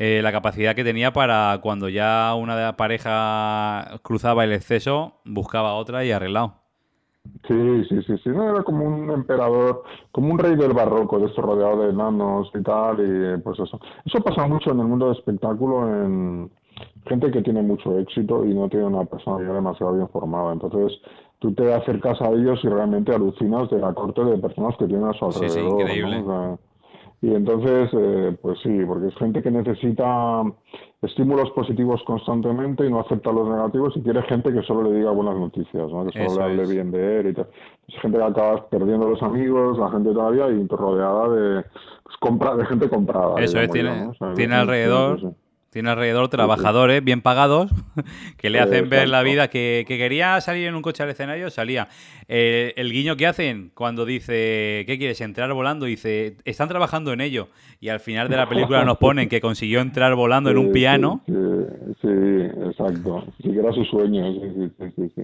eh, 0.00 0.20
la 0.22 0.30
capacidad 0.30 0.76
que 0.76 0.84
tenía 0.84 1.12
para 1.12 1.58
cuando 1.60 1.88
ya 1.88 2.32
una 2.36 2.76
pareja 2.76 3.98
cruzaba 4.02 4.44
el 4.44 4.52
exceso, 4.52 5.14
buscaba 5.24 5.74
otra 5.74 6.04
y 6.04 6.12
arreglado. 6.12 6.54
Sí, 7.48 7.84
sí, 7.88 8.02
sí, 8.06 8.14
sí, 8.22 8.30
no, 8.30 8.48
era 8.48 8.62
como 8.62 8.84
un 8.84 9.10
emperador, 9.10 9.82
como 10.12 10.32
un 10.32 10.38
rey 10.38 10.54
del 10.54 10.72
barroco, 10.72 11.18
de 11.18 11.26
esto 11.26 11.42
rodeado 11.42 11.82
de 11.82 11.90
enanos 11.90 12.48
y 12.54 12.62
tal, 12.62 13.00
y 13.00 13.40
pues 13.42 13.58
eso. 13.58 13.80
Eso 14.04 14.20
pasa 14.20 14.46
mucho 14.46 14.70
en 14.70 14.78
el 14.78 14.86
mundo 14.86 15.08
del 15.08 15.16
espectáculo, 15.16 15.88
en, 15.88 16.50
gente 17.06 17.32
que 17.32 17.42
tiene 17.42 17.62
mucho 17.62 17.98
éxito 17.98 18.44
y 18.44 18.54
no 18.54 18.68
tiene 18.68 18.86
una 18.86 19.04
personalidad 19.04 19.54
demasiado 19.54 19.94
bien 19.94 20.08
formada. 20.10 20.52
Entonces, 20.52 21.00
tú 21.40 21.52
te 21.54 21.74
acercas 21.74 22.20
a 22.22 22.30
ellos 22.30 22.60
y 22.62 22.68
realmente 22.68 23.12
alucinas 23.12 23.68
de 23.70 23.80
la 23.80 23.92
corte 23.94 24.24
de 24.24 24.38
personas 24.38 24.76
que 24.76 24.86
tienen 24.86 25.08
a 25.08 25.12
su 25.14 25.24
alrededor. 25.24 25.50
Sí, 25.50 25.60
sí, 25.60 25.66
increíble. 25.66 26.24
Y 27.20 27.34
entonces, 27.34 27.90
eh, 27.94 28.36
pues 28.40 28.60
sí, 28.62 28.80
porque 28.86 29.08
es 29.08 29.14
gente 29.16 29.42
que 29.42 29.50
necesita 29.50 30.42
estímulos 31.02 31.50
positivos 31.50 32.00
constantemente 32.04 32.86
y 32.86 32.90
no 32.90 33.00
acepta 33.00 33.32
los 33.32 33.48
negativos 33.48 33.96
y 33.96 34.02
quiere 34.02 34.22
gente 34.22 34.52
que 34.52 34.62
solo 34.62 34.84
le 34.84 34.98
diga 34.98 35.10
buenas 35.10 35.36
noticias, 35.36 35.90
¿no? 35.90 36.06
que 36.06 36.28
solo 36.28 36.46
le 36.48 36.62
hable 36.62 36.72
bien 36.72 36.92
de 36.92 37.20
él 37.20 37.28
y 37.30 37.34
tal. 37.34 37.48
Es 37.88 38.00
gente 38.00 38.18
que 38.18 38.24
acaba 38.24 38.68
perdiendo 38.68 39.08
los 39.08 39.22
amigos, 39.22 39.78
la 39.78 39.90
gente 39.90 40.12
todavía 40.12 40.48
y 40.48 40.66
rodeada 40.68 41.28
de, 41.28 41.64
pues, 42.04 42.16
compra, 42.20 42.54
de 42.54 42.66
gente 42.66 42.88
comprada. 42.88 43.40
Eso 43.40 43.60
es, 43.60 43.70
tiene, 43.70 44.10
tiene 44.36 44.54
alrededor... 44.54 45.34
Tiene 45.70 45.90
alrededor 45.90 46.28
trabajadores 46.28 47.04
bien 47.04 47.20
pagados 47.20 47.70
que 48.38 48.48
le 48.48 48.58
hacen 48.58 48.88
ver 48.88 49.08
la 49.08 49.22
vida. 49.22 49.48
Que, 49.48 49.84
quería 49.86 50.40
salir 50.40 50.66
en 50.66 50.74
un 50.74 50.82
coche 50.82 51.02
al 51.02 51.10
escenario, 51.10 51.50
salía. 51.50 51.88
Eh, 52.26 52.72
el 52.76 52.90
guiño 52.90 53.16
que 53.16 53.26
hacen 53.26 53.70
cuando 53.74 54.06
dice, 54.06 54.84
¿qué 54.86 54.96
quieres? 54.98 55.20
Entrar 55.20 55.52
volando. 55.52 55.84
Dice, 55.84 56.36
están 56.44 56.68
trabajando 56.68 57.12
en 57.12 57.20
ello. 57.20 57.48
Y 57.80 57.90
al 57.90 58.00
final 58.00 58.28
de 58.28 58.36
la 58.36 58.48
película 58.48 58.84
nos 58.84 58.96
ponen 58.96 59.28
que 59.28 59.40
consiguió 59.40 59.80
entrar 59.80 60.14
volando 60.14 60.50
en 60.50 60.58
un 60.58 60.72
piano. 60.72 61.20
Sí, 61.26 62.08
exacto. 62.66 63.24
Sí, 63.42 63.52
que 63.52 63.58
era 63.58 63.72
su 63.72 63.84
sueño. 63.84 64.24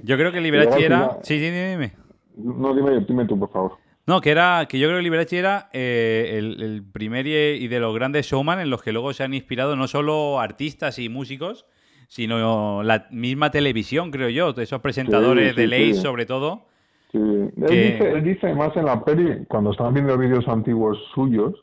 Yo 0.03 0.17
creo 0.17 0.31
que 0.31 0.41
Liberace 0.41 0.85
era. 0.85 1.19
Sí, 1.23 1.39
sí, 1.39 1.51
dime. 1.51 1.93
No, 2.37 2.75
dime, 2.75 3.01
dime 3.07 3.25
tú, 3.27 3.39
por 3.39 3.51
favor. 3.51 3.84
No, 4.07 4.21
que 4.21 4.31
era 4.31 4.67
que 4.69 4.79
yo 4.79 4.89
creo 4.89 4.99
que 4.99 5.03
Liberace 5.03 5.39
era 5.39 5.71
eh, 5.73 6.35
el, 6.39 6.85
primer 6.93 7.27
y, 7.27 7.67
de 7.69 7.81
los 7.81 7.95
grandes 7.95 8.27
showman 8.27 8.61
en 8.61 8.69
los 8.69 8.83
que 8.83 8.93
luego 8.93 9.13
se 9.15 9.25
han 9.25 9.33
inspirado 9.33 9.77
no 9.77 9.89
solo 9.89 10.41
artistas 10.41 10.99
y 10.99 11.09
músicos, 11.09 11.65
sino 12.09 12.83
la 12.83 13.07
misma 13.11 13.51
televisión, 13.51 14.11
creo 14.11 14.29
yo, 14.29 14.51
esos 14.61 14.81
presentadores 14.81 15.57
de 15.57 15.67
ley 15.67 15.95
sobre 15.95 16.27
todo. 16.27 16.67
Sí. 17.13 17.19
Él, 17.19 18.25
dice, 18.25 18.53
más 18.55 18.77
en 18.77 18.87
la 18.87 19.03
peli, 19.05 19.47
cuando 19.47 19.71
estaban 19.71 19.95
viendo 19.95 20.19
vídeos 20.19 20.47
antiguos 20.49 20.99
suyos, 21.15 21.55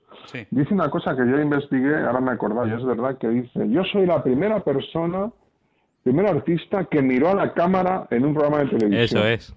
dice 0.49 0.73
una 0.73 0.89
cosa 0.89 1.15
que 1.15 1.29
yo 1.29 1.39
investigué, 1.39 1.95
ahora 1.95 2.21
me 2.21 2.31
acordaba, 2.31 2.67
y 2.67 2.71
es 2.71 2.83
verdad 2.83 3.17
que 3.17 3.27
dice, 3.27 3.69
yo 3.69 3.83
soy 3.91 4.05
la 4.07 4.23
primera 4.23 4.63
persona, 4.63 5.29
primer 6.03 6.25
artista 6.25 6.85
que 6.85 7.01
miró 7.01 7.29
a 7.29 7.35
la 7.35 7.53
cámara 7.53 8.07
en 8.11 8.25
un 8.25 8.33
programa 8.33 8.59
de 8.59 8.65
televisión. 8.67 9.19
Eso 9.19 9.27
es. 9.27 9.53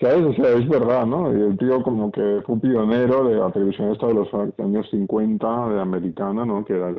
¿Sabes? 0.00 0.24
O 0.24 0.32
sea, 0.34 0.52
es 0.54 0.68
verdad, 0.68 1.06
¿no? 1.06 1.36
Y 1.36 1.40
el 1.40 1.58
tío 1.58 1.82
como 1.82 2.10
que 2.12 2.42
fue 2.46 2.60
pionero 2.60 3.28
de 3.28 3.36
la 3.36 3.50
televisión 3.50 3.90
esta 3.90 4.06
de 4.06 4.14
los 4.14 4.28
años 4.32 4.88
50 4.90 5.68
de 5.70 5.80
americana, 5.80 6.44
¿no? 6.44 6.64
Que, 6.64 6.74
era, 6.74 6.94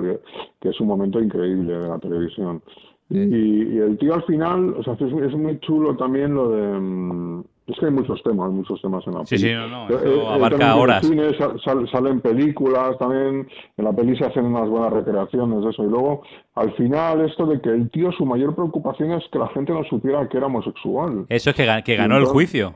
que 0.59 0.69
es 0.69 0.79
un 0.81 0.87
momento 0.87 1.19
increíble 1.21 1.73
de 1.73 1.87
la 1.87 1.99
televisión. 1.99 2.61
Y, 3.10 3.78
el 3.80 3.98
tío 3.98 4.13
al 4.13 4.24
final, 4.24 4.76
o 4.78 4.84
sea, 4.84 4.93
es, 4.93 5.02
es 5.02 5.36
muy 5.36 5.60
chulo 5.60 5.95
también 5.95 6.36
lo 6.36 6.50
de... 6.50 6.80
Mm, 6.80 7.43
es 7.69 7.80
que 7.80 7.86
hay 7.86 7.91
muchos 7.91 8.22
temas, 8.24 8.52
muchos 8.52 8.82
temas 8.82 9.06
en 9.06 9.13
la 9.13 9.19
peli. 9.24 9.28
Sí, 9.28 9.38
sí, 9.38 9.54
no, 9.54 9.67
no, 9.67 9.89
eh, 9.89 10.00
eh, 10.04 10.28
abarca 10.28 10.76
horas. 10.76 11.10
En 11.10 11.88
salen 11.91 12.19
películas 12.19 12.98
también, 12.98 13.48
en 13.78 13.86
la 13.86 13.93
peli 13.93 14.17
se 14.17 14.26
hacen 14.26 14.45
unas 14.45 14.67
buenas 14.67 14.91
recreaciones 14.91 15.63
de 15.63 15.69
eso. 15.69 15.84
Y 15.84 15.88
luego, 15.88 16.24
al 16.56 16.74
final, 16.74 17.22
esto 17.22 17.45
de 17.45 17.62
que 17.62 17.69
el 17.69 17.91
tío, 17.91 18.12
su 18.12 18.26
mayor 18.26 18.56
preocupación 18.56 19.12
es 19.12 19.24
que 19.32 19.38
la 19.38 19.50
gente 19.50 19.72
no 19.72 19.84
supiera 19.84 20.28
que 20.28 20.38
era 20.38 20.48
homosexual. 20.48 21.26
Eso 21.30 21.52
es 21.52 21.56
que, 21.56 21.67
que 21.86 21.95
ganó 21.95 22.17
el 22.17 22.26
juicio. 22.26 22.74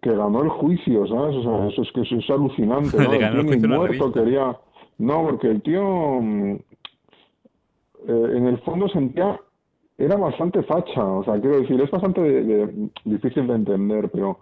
Que 0.00 0.16
ganó 0.16 0.42
el 0.42 0.48
juicio, 0.48 1.06
¿sabes? 1.06 1.36
O 1.36 1.42
sea, 1.42 1.68
eso 1.68 1.82
es 1.82 1.92
que 1.92 2.16
es 2.16 2.30
alucinante, 2.30 2.96
¿no? 2.96 3.12
el 3.12 3.60
tío 3.60 3.68
muerto 3.68 4.12
quería... 4.12 4.56
No, 4.98 5.24
porque 5.24 5.48
el 5.48 5.60
tío, 5.60 5.82
mm, 6.22 6.52
eh, 8.08 8.30
en 8.34 8.46
el 8.46 8.58
fondo 8.60 8.88
sentía 8.88 9.38
era 9.98 10.16
bastante 10.16 10.62
facha, 10.64 11.04
o 11.04 11.24
sea, 11.24 11.40
quiero 11.40 11.60
decir, 11.60 11.80
es 11.80 11.90
bastante 11.90 12.68
difícil 13.04 13.46
de 13.46 13.54
entender, 13.54 14.10
pero 14.10 14.38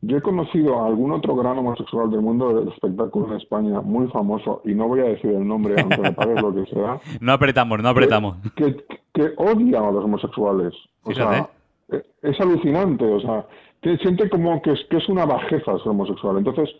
yo 0.00 0.16
he 0.16 0.22
conocido 0.22 0.80
a 0.80 0.86
algún 0.86 1.12
otro 1.12 1.34
gran 1.34 1.58
homosexual 1.58 2.10
del 2.10 2.20
mundo 2.20 2.54
del 2.54 2.68
espectáculo 2.68 3.28
en 3.28 3.40
España, 3.40 3.80
muy 3.80 4.08
famoso, 4.08 4.62
y 4.64 4.74
no 4.74 4.88
voy 4.88 5.00
a 5.00 5.04
decir 5.04 5.30
el 5.30 5.46
nombre, 5.46 5.74
aunque 5.80 6.00
me 6.00 6.12
pagues 6.12 6.40
lo 6.40 6.54
que 6.54 6.66
sea. 6.66 7.00
No 7.20 7.32
apretamos, 7.32 7.82
no 7.82 7.88
apretamos. 7.88 8.36
Que, 8.54 8.76
que, 9.12 9.32
odia 9.36 9.80
a 9.80 9.90
los 9.90 10.04
homosexuales. 10.04 10.74
O 11.02 11.12
sea, 11.12 11.48
e, 11.90 12.02
es 12.22 12.40
alucinante, 12.40 13.04
o 13.04 13.20
sea, 13.20 13.46
que 13.82 13.96
siente 13.98 14.28
como 14.28 14.60
que 14.62 14.72
es, 14.72 14.80
que 14.90 14.98
es 14.98 15.08
una 15.08 15.24
bajeza 15.24 15.78
ser 15.78 15.88
homosexual. 15.88 16.38
Entonces, 16.38 16.70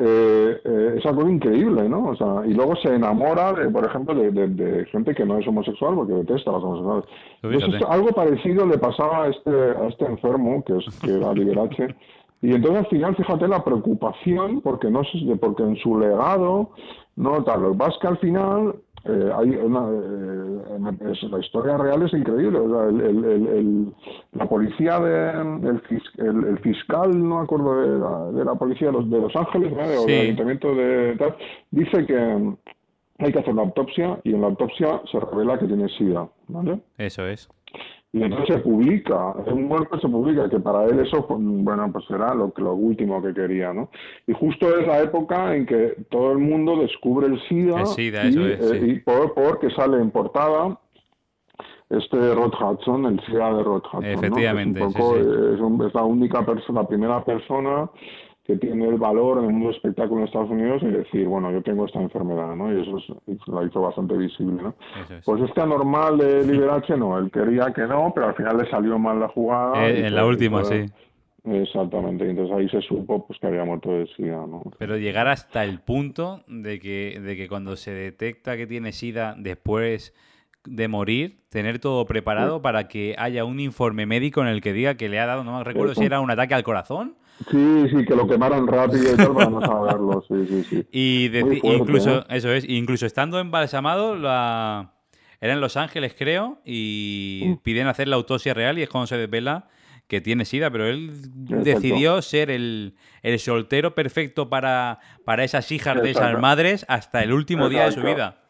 eh, 0.00 0.60
eh, 0.64 0.94
es 0.96 1.06
algo 1.06 1.28
increíble, 1.28 1.88
¿no? 1.88 2.10
O 2.10 2.16
sea, 2.16 2.46
y 2.46 2.54
luego 2.54 2.76
se 2.76 2.94
enamora, 2.94 3.52
de, 3.52 3.68
por 3.68 3.84
ejemplo, 3.84 4.14
de, 4.14 4.86
gente 4.92 5.14
que 5.14 5.24
no 5.24 5.38
es 5.38 5.46
homosexual 5.48 5.96
porque 5.96 6.12
detesta 6.12 6.50
a 6.50 6.54
los 6.54 6.64
homosexuales. 6.64 7.04
Entonces, 7.42 7.82
algo 7.88 8.08
parecido 8.10 8.64
le 8.66 8.78
pasaba 8.78 9.24
a 9.24 9.28
este, 9.28 9.50
a 9.50 9.88
este 9.88 10.06
enfermo, 10.06 10.62
que, 10.64 10.76
es, 10.76 11.00
que 11.00 11.16
era 11.16 11.32
Liberace, 11.32 11.94
y 12.42 12.52
entonces 12.52 12.84
al 12.84 12.86
final, 12.86 13.16
fíjate 13.16 13.48
la 13.48 13.64
preocupación, 13.64 14.60
porque 14.60 14.88
no 14.88 15.02
porque 15.40 15.62
en 15.64 15.76
su 15.76 15.98
legado, 15.98 16.70
no 17.16 17.42
tal, 17.42 17.62
lo 17.62 17.72
que 17.72 17.78
pasa 17.78 17.90
es 17.90 17.98
que 17.98 18.06
al 18.06 18.18
final 18.18 18.74
eh, 19.04 19.30
hay 19.34 19.50
una, 19.50 19.88
eh, 19.88 21.28
la 21.30 21.38
historia 21.38 21.76
real 21.76 22.02
es 22.02 22.12
increíble. 22.12 22.58
la 24.32 24.46
policía, 24.46 24.98
de, 24.98 25.30
el, 26.18 26.58
fiscal, 26.58 27.10
no 27.10 27.38
me 27.38 27.42
acuerdo 27.42 28.32
de 28.32 28.44
la, 28.44 28.54
policía 28.54 28.88
de 28.88 28.92
los, 28.94 29.10
de 29.10 29.20
los 29.20 29.34
Ángeles, 29.36 29.72
o 29.72 30.06
del 30.06 30.20
ayuntamiento 30.20 30.74
de 30.74 31.16
tal, 31.16 31.36
dice 31.70 32.06
que 32.06 32.54
hay 33.18 33.32
que 33.32 33.38
hacer 33.38 33.54
la 33.54 33.62
autopsia 33.62 34.20
y 34.24 34.34
en 34.34 34.40
la 34.40 34.48
autopsia 34.48 35.00
se 35.10 35.18
revela 35.18 35.58
que 35.58 35.66
tiene 35.66 35.88
SIDA. 35.88 36.28
¿vale? 36.48 36.80
Eso 36.96 37.26
es. 37.26 37.48
Y 38.10 38.22
entonces 38.22 38.56
se 38.56 38.60
publica, 38.62 39.32
un 39.32 39.68
muerto 39.68 40.00
se 40.00 40.08
publica, 40.08 40.48
que 40.48 40.58
para 40.58 40.86
él 40.86 41.00
eso, 41.00 41.26
bueno, 41.28 41.92
pues 41.92 42.06
era 42.08 42.34
lo, 42.34 42.52
lo 42.56 42.72
último 42.72 43.22
que 43.22 43.34
quería, 43.34 43.74
¿no? 43.74 43.90
Y 44.26 44.32
justo 44.32 44.78
es 44.78 44.86
la 44.86 45.02
época 45.02 45.54
en 45.54 45.66
que 45.66 45.94
todo 46.08 46.32
el 46.32 46.38
mundo 46.38 46.76
descubre 46.76 47.26
el 47.26 47.38
SIDA, 47.48 47.84
y, 47.98 48.08
eh, 48.08 49.02
por, 49.04 49.34
porque 49.34 49.68
sale 49.70 50.00
en 50.00 50.10
portada 50.10 50.78
este 51.90 52.34
Rod 52.34 52.54
Hudson, 52.54 53.04
el 53.04 53.20
SIDA 53.26 53.52
de 53.52 53.62
Rod 53.62 53.82
Hudson. 53.84 54.04
Efectivamente. 54.06 54.80
Es, 54.80 54.96
es, 54.96 55.94
la 55.94 56.04
única 56.04 56.46
persona, 56.46 56.82
la 56.82 56.88
primera 56.88 57.24
persona 57.24 57.90
que 58.48 58.56
tiene 58.56 58.88
el 58.88 58.96
valor 58.96 59.36
en 59.38 59.44
el 59.44 59.50
mundo 59.50 59.66
del 59.66 59.76
espectáculo 59.76 60.22
en 60.22 60.26
Estados 60.26 60.48
Unidos 60.48 60.82
y 60.82 60.86
decir, 60.86 61.26
bueno, 61.26 61.52
yo 61.52 61.62
tengo 61.62 61.84
esta 61.84 62.00
enfermedad, 62.00 62.56
¿no? 62.56 62.72
Y 62.72 62.80
eso 62.80 62.96
es, 62.96 63.46
la 63.46 63.62
hizo 63.62 63.82
bastante 63.82 64.16
visible, 64.16 64.62
¿no? 64.62 64.74
Pues 65.22 65.42
este 65.42 65.60
anormal 65.60 66.16
de 66.16 66.46
Liberace, 66.46 66.96
no, 66.96 67.18
él 67.18 67.30
quería 67.30 67.70
que 67.74 67.82
no, 67.82 68.10
pero 68.14 68.28
al 68.28 68.34
final 68.34 68.56
le 68.56 68.70
salió 68.70 68.98
mal 68.98 69.20
la 69.20 69.28
jugada. 69.28 69.86
Eh, 69.86 70.06
en 70.06 70.14
la 70.14 70.24
última, 70.24 70.64
sí. 70.64 70.86
Exactamente, 71.44 72.28
entonces 72.28 72.56
ahí 72.56 72.68
se 72.70 72.80
supo 72.80 73.26
pues 73.26 73.38
que 73.38 73.48
había 73.48 73.66
muerto 73.66 73.90
de 73.90 74.06
SIDA, 74.16 74.46
¿no? 74.46 74.62
Pero 74.78 74.96
llegar 74.96 75.28
hasta 75.28 75.62
el 75.64 75.80
punto 75.80 76.40
de 76.48 76.80
que, 76.80 77.20
de 77.20 77.36
que 77.36 77.48
cuando 77.48 77.76
se 77.76 77.92
detecta 77.92 78.56
que 78.56 78.66
tiene 78.66 78.92
SIDA 78.92 79.34
después 79.36 80.14
de 80.64 80.88
morir, 80.88 81.40
tener 81.50 81.80
todo 81.80 82.06
preparado 82.06 82.62
para 82.62 82.88
que 82.88 83.14
haya 83.18 83.44
un 83.44 83.60
informe 83.60 84.06
médico 84.06 84.40
en 84.40 84.48
el 84.48 84.62
que 84.62 84.72
diga 84.72 84.94
que 84.94 85.10
le 85.10 85.20
ha 85.20 85.26
dado, 85.26 85.44
no 85.44 85.58
me 85.58 85.64
recuerdo 85.64 85.94
si 85.94 86.04
era 86.06 86.20
un 86.20 86.30
ataque 86.30 86.54
al 86.54 86.62
corazón 86.62 87.14
Sí, 87.50 87.88
sí, 87.90 88.04
que 88.04 88.16
lo 88.16 88.26
quemaran 88.26 88.66
rápido 88.66 89.14
y 89.14 89.16
tal 89.16 89.32
para 89.32 89.50
no 89.50 89.60
saberlo, 89.60 90.24
sí, 90.26 90.46
sí, 90.46 90.64
sí. 90.64 90.86
Y 90.92 91.30
incluso, 91.62 92.20
¿eh? 92.20 92.24
eso 92.30 92.52
es, 92.52 92.68
incluso 92.68 93.06
estando 93.06 93.38
embalsamado, 93.38 94.16
la... 94.16 94.94
era 95.40 95.52
en 95.52 95.60
Los 95.60 95.76
Ángeles, 95.76 96.14
creo, 96.18 96.60
y 96.64 97.44
mm. 97.46 97.56
piden 97.62 97.86
hacer 97.86 98.08
la 98.08 98.16
autopsia 98.16 98.54
real 98.54 98.78
y 98.78 98.82
es 98.82 98.88
cuando 98.88 99.06
se 99.06 99.16
desvela 99.16 99.68
que 100.08 100.20
tiene 100.20 100.46
sida, 100.46 100.70
pero 100.70 100.86
él 100.86 101.12
decidió 101.34 102.22
ser 102.22 102.50
el, 102.50 102.96
el, 103.22 103.38
soltero 103.38 103.94
perfecto 103.94 104.48
para, 104.48 105.00
para 105.24 105.44
esas 105.44 105.70
hijas 105.70 106.02
de 106.02 106.10
esas 106.10 106.40
madres 106.40 106.86
hasta 106.88 107.22
el 107.22 107.32
último 107.32 107.68
día 107.68 107.84
de 107.84 107.92
su 107.92 108.00
vida. 108.00 108.47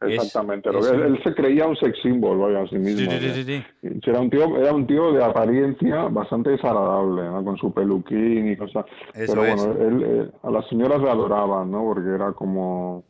Exactamente. 0.00 0.68
él, 0.70 1.20
se 1.24 1.34
creía 1.34 1.66
un 1.66 1.76
sex 1.76 1.98
symbol, 2.02 2.38
vaya, 2.38 2.62
a 2.62 2.68
sí 2.68 2.76
mismo. 2.76 3.10
Sí, 3.10 3.18
sí, 3.32 3.44
sí, 3.44 4.00
Era 4.06 4.20
un 4.20 4.30
tío, 4.30 4.56
era 4.56 4.72
un 4.72 4.86
tío 4.86 5.12
de 5.12 5.24
apariencia 5.24 6.04
bastante 6.04 6.50
desagradable, 6.50 7.24
¿no? 7.24 7.44
Con 7.44 7.56
su 7.56 7.72
peluquín 7.72 8.52
y 8.52 8.56
cosas. 8.56 8.86
Pero 9.12 9.34
bueno, 9.34 9.72
él, 9.72 10.02
eh, 10.06 10.30
a 10.42 10.50
las 10.50 10.68
señoras 10.68 11.02
le 11.02 11.10
adoraban, 11.10 11.70
¿no? 11.70 11.82
Porque 11.82 12.14
era 12.14 12.32
como 12.32 13.04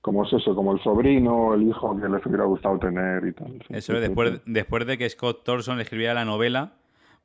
como 0.00 0.24
es 0.24 0.32
eso, 0.32 0.54
como 0.54 0.72
el 0.72 0.82
sobrino, 0.82 1.52
el 1.52 1.64
hijo 1.64 1.98
que 2.00 2.08
les 2.08 2.24
hubiera 2.24 2.44
gustado 2.44 2.78
tener 2.78 3.22
y 3.26 3.32
tal. 3.32 3.62
Eso 3.68 3.92
es, 3.94 4.00
después, 4.00 4.40
después 4.46 4.86
de 4.86 4.96
que 4.96 5.08
Scott 5.10 5.44
Thorson 5.44 5.78
escribiera 5.78 6.14
la 6.14 6.24
novela, 6.24 6.72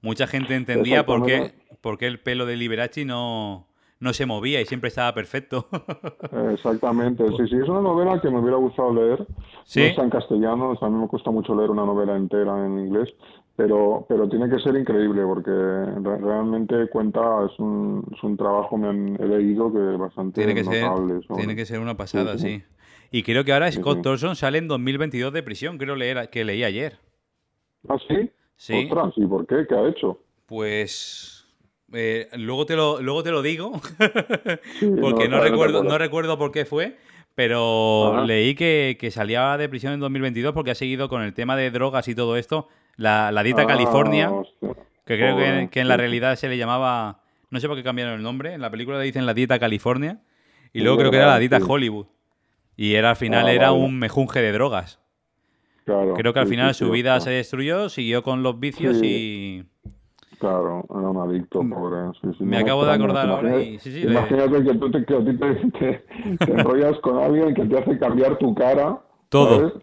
mucha 0.02 0.28
gente 0.28 0.56
entendía 0.56 1.06
por 1.06 1.26
qué, 1.26 1.54
por 1.80 1.98
qué 1.98 2.08
el 2.08 2.20
pelo 2.20 2.46
de 2.46 2.58
Liberace 2.58 3.06
no, 3.06 3.68
no 4.00 4.14
se 4.14 4.26
movía 4.26 4.62
y 4.62 4.66
siempre 4.66 4.90
estaba 4.90 5.14
perfecto. 5.14 5.68
Exactamente, 6.52 7.26
sí, 7.30 7.48
sí, 7.50 7.56
es 7.56 7.70
una 7.70 7.82
novela 7.82 8.20
que 8.22 8.30
me 8.30 8.40
hubiera 8.40 8.58
gustado 8.58 8.94
leer. 8.94 9.26
¿Sí? 9.66 9.80
No 9.80 9.86
está 9.86 10.04
en 10.04 10.10
castellano, 10.10 10.78
a 10.80 10.90
mí 10.90 10.96
me 10.96 11.08
cuesta 11.08 11.32
mucho 11.32 11.56
leer 11.56 11.70
una 11.70 11.86
novela 11.86 12.16
entera 12.16 12.66
en 12.66 12.80
inglés, 12.80 13.10
pero, 13.56 14.06
pero 14.08 14.28
tiene 14.28 14.50
que 14.50 14.60
ser 14.60 14.76
increíble 14.76 15.24
porque 15.24 15.52
realmente 15.52 16.88
cuenta, 16.90 17.22
es 17.46 17.58
un, 17.60 18.06
es 18.16 18.22
un 18.24 18.38
trabajo, 18.38 18.78
me 18.78 18.90
han, 18.90 19.16
he 19.22 19.28
leído 19.28 19.72
que 19.72 19.94
es 19.94 19.98
bastante 19.98 20.42
tiene 20.42 20.54
que 20.54 20.64
notable. 20.64 21.22
Ser, 21.26 21.38
tiene 21.38 21.56
que 21.56 21.66
ser 21.66 21.80
una 21.80 21.96
pasada, 21.96 22.38
sí. 22.38 22.64
Y 23.12 23.24
creo 23.24 23.46
que 23.46 23.54
ahora 23.54 23.72
Scott 23.72 24.02
Thorson 24.02 24.36
sale 24.36 24.58
en 24.58 24.68
2022 24.68 25.32
de 25.32 25.44
prisión, 25.44 25.78
creo 25.78 25.96
leer, 25.96 26.30
que 26.30 26.44
leí 26.44 26.64
ayer. 26.64 27.00
¿Ah, 27.88 27.98
sí? 28.08 28.30
Sí. 28.58 28.88
Ostras, 28.90 29.14
¿y 29.16 29.26
por 29.26 29.46
qué? 29.46 29.66
¿Qué 29.68 29.76
ha 29.76 29.88
hecho? 29.88 30.20
Pues 30.48 31.35
eh, 31.96 32.28
luego, 32.34 32.66
te 32.66 32.76
lo, 32.76 33.02
luego 33.02 33.24
te 33.24 33.32
lo 33.32 33.42
digo, 33.42 33.72
porque 35.02 35.30
no, 35.30 35.40
recuerdo, 35.40 35.84
no 35.84 35.98
recuerdo 35.98 36.38
por 36.38 36.52
qué 36.52 36.66
fue, 36.66 36.98
pero 37.36 38.26
leí 38.26 38.54
que, 38.54 38.98
salía 39.12 39.58
de 39.58 39.70
prisión 39.70 39.94
en 39.94 40.02
2022 40.02 40.54
porque 40.54 40.72
ha 40.72 40.76
seguido 40.76 41.08
con 41.08 41.22
el 41.22 41.34
tema 41.34 41.56
de 41.56 41.72
drogas 41.72 42.08
y 42.10 42.16
todo 42.16 42.36
esto, 42.36 42.68
la, 42.98 43.32
la 43.32 43.44
Dita 43.44 43.62
ah, 43.62 43.68
California, 43.68 44.30
que 45.06 45.18
creo 45.18 45.38
que, 45.70 45.80
en 45.80 45.88
la 45.88 45.96
realidad 45.96 46.36
se 46.36 46.50
le 46.50 46.58
llamaba, 46.58 47.22
no 47.50 47.62
sé 47.62 47.68
por 47.68 47.78
qué 47.78 47.84
cambiaron 47.84 48.16
el 48.16 48.24
nombre, 48.24 48.54
en 48.54 48.62
la 48.62 48.70
película 48.70 49.00
le 49.00 49.06
dicen 49.06 49.26
la 49.26 49.34
Dieta 49.34 49.58
California, 49.58 50.22
y 50.74 50.82
luego 50.82 50.98
creo 50.98 51.12
que 51.12 51.18
era 51.18 51.28
la 51.28 51.40
Dita 51.40 51.60
Hollywood, 51.66 52.08
y 52.76 52.96
era 52.96 53.12
al 53.12 53.16
final 53.16 53.46
ah, 53.46 53.54
era 53.54 53.72
un 53.72 53.98
mejunje 53.98 54.42
de 54.42 54.52
drogas. 54.52 55.00
creo 55.86 56.34
que 56.34 56.40
al 56.40 56.48
final 56.48 56.76
su 56.76 56.92
vida 56.92 57.20
se 57.22 57.30
destruyó, 57.30 57.88
siguió 57.88 58.22
con 58.22 58.44
los 58.44 58.60
vicios 58.60 59.02
y... 59.02 59.66
Claro, 60.40 60.86
era 60.90 61.10
un 61.10 61.18
adicto, 61.18 61.64
mm. 61.64 61.70
pobre. 61.72 61.98
me 62.40 62.58
acabo 62.58 62.86
de 62.86 62.92
acordar 62.94 63.30
ahora 63.30 63.62
y... 63.62 63.80
Sí, 63.80 64.02
imagínate 64.02 64.64
que 64.64 64.74
tú 64.76 64.92
te, 64.92 65.06
que 65.06 65.16
te, 65.16 66.04
te, 66.40 66.52
enrollas 66.52 67.00
con 67.00 67.18
alguien 67.18 67.54
que 67.54 67.66
te 67.66 67.78
hace 67.78 67.98
cambiar 67.98 68.38
tu 68.38 68.54
cara. 68.54 69.00
Todo. 69.30 69.82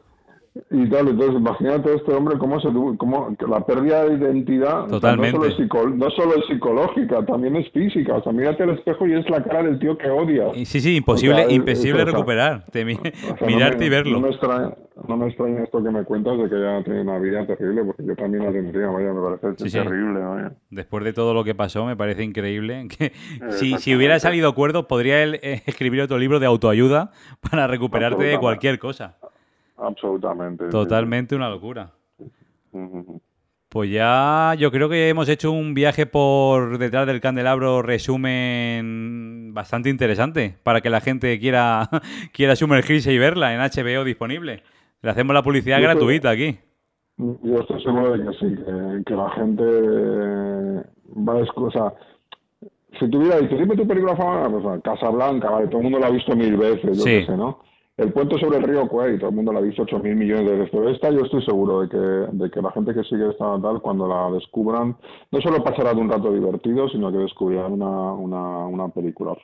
Y 0.71 0.87
tal, 0.91 1.09
entonces 1.09 1.37
imagínate 1.37 1.95
este 1.95 2.13
hombre 2.13 2.37
cómo 2.37 2.61
se 2.61 2.69
cómo 2.99 3.35
la 3.49 3.65
pérdida 3.65 4.05
de 4.05 4.17
identidad 4.17 4.87
Totalmente. 4.87 5.39
no, 5.39 6.11
solo 6.11 6.37
es 6.37 6.47
psicológica, 6.47 7.25
también 7.25 7.57
es 7.57 7.71
física. 7.71 8.17
O 8.17 8.23
sea, 8.23 8.33
mírate 8.33 8.65
al 8.65 8.71
espejo 8.71 9.07
y 9.07 9.15
es 9.15 9.29
la 9.31 9.43
cara 9.43 9.63
del 9.63 9.79
tío 9.79 9.97
que 9.97 10.11
odias. 10.11 10.55
Sí, 10.69 10.81
sí, 10.81 10.97
imposible, 10.97 11.47
imposible 11.49 12.05
recuperar. 12.05 12.65
mirarte 13.47 13.87
y 13.87 13.89
verlo. 13.89 14.13
No 14.13 14.21
me, 14.21 14.29
extraña, 14.29 14.75
no 15.09 15.17
me 15.17 15.29
extraña 15.29 15.63
esto 15.63 15.83
que 15.83 15.91
me 15.91 16.05
cuentas 16.05 16.37
de 16.37 16.51
que 16.51 16.61
ya 16.61 16.85
tiene 16.85 17.01
una 17.01 17.19
vida 17.19 17.47
terrible, 17.47 17.85
porque 17.85 18.05
yo 18.05 18.15
también 18.15 18.45
la 18.45 18.53
tendría, 18.53 18.89
vaya, 18.89 19.11
me 19.11 19.39
parece 19.39 19.71
terrible. 19.71 20.21
Vaya. 20.21 20.53
Después 20.69 21.03
de 21.05 21.15
todo 21.15 21.33
lo 21.33 21.45
que 21.45 21.55
pasó, 21.55 21.87
me 21.87 21.97
parece 21.97 22.25
increíble. 22.25 22.89
Que 22.99 23.13
si, 23.53 23.79
si 23.79 23.97
hubiera 23.97 24.19
salido 24.21 24.55
cuerdo, 24.55 24.87
podría 24.87 25.23
él 25.23 25.41
eh, 25.43 25.63
escribir 25.65 26.03
otro 26.03 26.19
libro 26.19 26.41
de 26.41 26.47
autoayuda 26.47 27.11
para 27.51 27.67
recuperarte 27.67 28.25
de 28.25 28.39
cualquier 28.39 28.79
cosa. 28.79 29.17
Absolutamente. 29.83 30.69
Totalmente 30.69 31.35
una 31.35 31.49
locura. 31.49 31.91
Pues 33.69 33.91
ya 33.91 34.55
yo 34.59 34.71
creo 34.71 34.89
que 34.89 35.09
hemos 35.09 35.29
hecho 35.29 35.51
un 35.51 35.75
viaje 35.75 36.07
por 36.07 36.79
detrás 36.79 37.07
del 37.07 37.21
candelabro 37.21 37.83
resumen 37.83 39.53
bastante 39.55 39.89
interesante 39.91 40.57
para 40.63 40.81
que 40.81 40.91
la 40.91 41.01
gente 41.01 41.39
quiera, 41.41 41.89
quiera 42.33 42.55
sumergirse 42.55 43.13
y 43.13 43.19
verla 43.19 43.55
en 43.55 43.61
HBO 43.61 44.05
disponible. 44.05 44.63
Le 45.03 45.11
hacemos 45.11 45.35
la 45.35 45.43
publicidad 45.43 45.81
gratuita 45.81 46.31
aquí. 46.31 46.59
Yo 47.17 47.61
estoy 47.61 47.83
seguro 47.83 48.13
de 48.13 48.25
que 48.25 48.33
sí, 48.39 48.57
que, 49.07 49.15
la 49.15 49.31
gente 49.31 49.65
va 51.17 51.41
a... 51.41 51.71
Sea, 51.71 51.93
si 52.99 53.11
tuviera 53.11 53.39
dicho, 53.39 53.57
dime 53.57 53.77
tu 53.77 53.87
película 53.87 54.17
favorita, 54.17 54.51
pues 54.51 54.83
Casablanca, 54.83 55.51
vale, 55.51 55.67
todo 55.67 55.79
el 55.79 55.85
mundo 55.85 55.99
la 55.99 56.07
ha 56.07 56.11
visto 56.11 56.37
mil 56.37 56.57
veces, 56.57 56.99
yo 56.99 57.05
sé, 57.05 57.27
¿no? 57.37 57.59
El 58.03 58.13
puente 58.13 58.37
sobre 58.41 58.59
el 58.59 58.65
río 58.65 58.89
Kwai, 58.89 59.17
todo 59.17 59.31
el 59.31 59.37
mundo 59.37 59.53
la 59.53 59.61
ha 59.61 59.63
visto 59.63 59.87
8.000 59.87 60.15
millones 60.17 60.45
de 60.45 60.57
veces. 60.57 60.95
Esta 60.95 61.11
yo 61.11 61.21
estoy 61.21 61.45
seguro 61.45 61.83
de 61.83 61.89
que, 61.89 61.97
de 61.97 62.51
que 62.51 62.61
la 62.61 62.73
gente 62.73 62.93
que 62.93 63.05
sigue 63.05 63.31
esta 63.31 63.61
tal, 63.63 63.81
cuando 63.81 64.09
la 64.09 64.29
descubran, 64.33 64.97
no 65.31 65.41
solo 65.41 65.63
pasará 65.63 65.95
de 65.95 66.01
un 66.01 66.11
rato 66.11 66.33
divertido, 66.33 66.89
sino 66.89 67.13
que 67.13 67.19
descubrirán 67.19 67.73
una, 67.73 68.13
una, 68.13 68.67
una 68.67 68.89
película. 68.89 69.37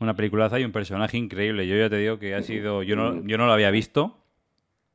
Una 0.00 0.14
peliculaza 0.14 0.58
y 0.58 0.64
un 0.64 0.72
personaje 0.72 1.16
increíble. 1.16 1.68
Yo 1.68 1.76
ya 1.76 1.88
te 1.88 1.96
digo 1.96 2.18
que 2.18 2.34
ha 2.34 2.42
sido... 2.42 2.82
Yo 2.82 2.96
no, 2.96 3.24
yo 3.24 3.38
no 3.38 3.46
lo 3.46 3.52
había 3.52 3.70
visto. 3.70 4.16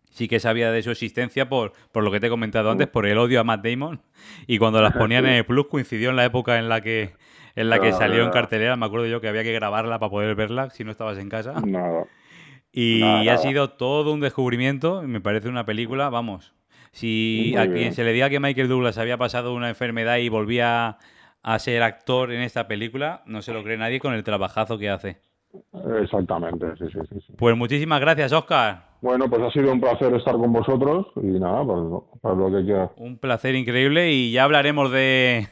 sí 0.10 0.28
que 0.28 0.42
sabía 0.42 0.70
de 0.74 0.84
su 0.84 0.92
existencia 0.92 1.48
por, 1.48 1.72
por 1.94 2.04
lo 2.04 2.12
que 2.12 2.20
te 2.20 2.28
he 2.28 2.30
comentado 2.30 2.72
antes, 2.72 2.88
por 2.88 3.06
el 3.06 3.18
odio 3.20 3.40
a 3.40 3.46
Matt 3.46 3.66
Damon. 3.66 4.02
Y 4.48 4.58
cuando 4.58 4.82
las 4.82 4.92
ponían 4.98 5.26
en 5.28 5.36
el 5.36 5.46
Plus 5.46 5.68
coincidió 5.68 6.10
en 6.10 6.18
la 6.18 6.26
época 6.26 6.60
en 6.60 6.68
la 6.68 6.82
que 6.82 7.14
en 7.56 7.70
la 7.70 7.80
que 7.80 7.92
salió 7.92 8.24
en 8.24 8.32
cartelera. 8.32 8.76
Me 8.76 8.86
acuerdo 8.86 9.08
yo 9.08 9.20
que 9.20 9.30
había 9.30 9.44
que 9.44 9.54
grabarla 9.54 9.98
para 9.98 10.12
poder 10.12 10.36
verla 10.36 10.70
si 10.70 10.84
no 10.84 10.92
estabas 10.92 11.18
en 11.18 11.30
casa. 11.30 11.54
Nada. 11.66 12.06
Y 12.80 13.28
ha 13.30 13.38
sido 13.38 13.72
todo 13.72 14.14
un 14.14 14.20
descubrimiento. 14.20 15.02
Me 15.02 15.20
parece 15.20 15.50
una 15.50 15.66
película, 15.66 16.10
vamos. 16.10 16.54
Si 16.92 17.56
a 17.58 17.68
quien 17.72 17.94
se 17.94 18.04
le 18.04 18.14
diga 18.14 18.30
que 18.30 18.40
Michael 18.40 18.68
Douglas 18.68 19.00
había 19.00 19.18
pasado 19.18 19.56
una 19.56 19.70
enfermedad 19.70 20.18
y 20.18 20.30
volvía 20.30 21.00
a 21.42 21.60
ser 21.60 21.82
actor 21.82 22.32
en 22.32 22.42
esta 22.42 22.68
película, 22.68 23.24
no 23.26 23.42
se 23.42 23.52
lo 23.52 23.64
cree 23.64 23.78
nadie 23.78 24.00
con 24.00 24.14
el 24.14 24.24
trabajazo 24.24 24.78
que 24.78 24.92
hace. 24.92 25.18
Exactamente, 26.02 26.68
sí, 26.78 26.86
sí, 26.92 27.20
sí. 27.26 27.34
Pues 27.36 27.58
muchísimas 27.58 28.00
gracias, 28.00 28.32
Oscar. 28.32 28.84
Bueno, 29.02 29.28
pues 29.28 29.42
ha 29.42 29.52
sido 29.52 29.72
un 29.72 29.82
placer 29.82 30.14
estar 30.14 30.36
con 30.36 30.54
vosotros 30.54 31.08
y 31.16 31.40
nada, 31.40 31.64
pues, 31.64 31.80
para 32.22 32.36
lo 32.36 32.52
que 32.52 32.64
quieras. 32.64 32.92
Un 32.98 33.18
placer 33.18 33.56
increíble 33.56 34.12
y 34.12 34.32
ya 34.32 34.44
hablaremos 34.44 34.92
de, 34.92 35.48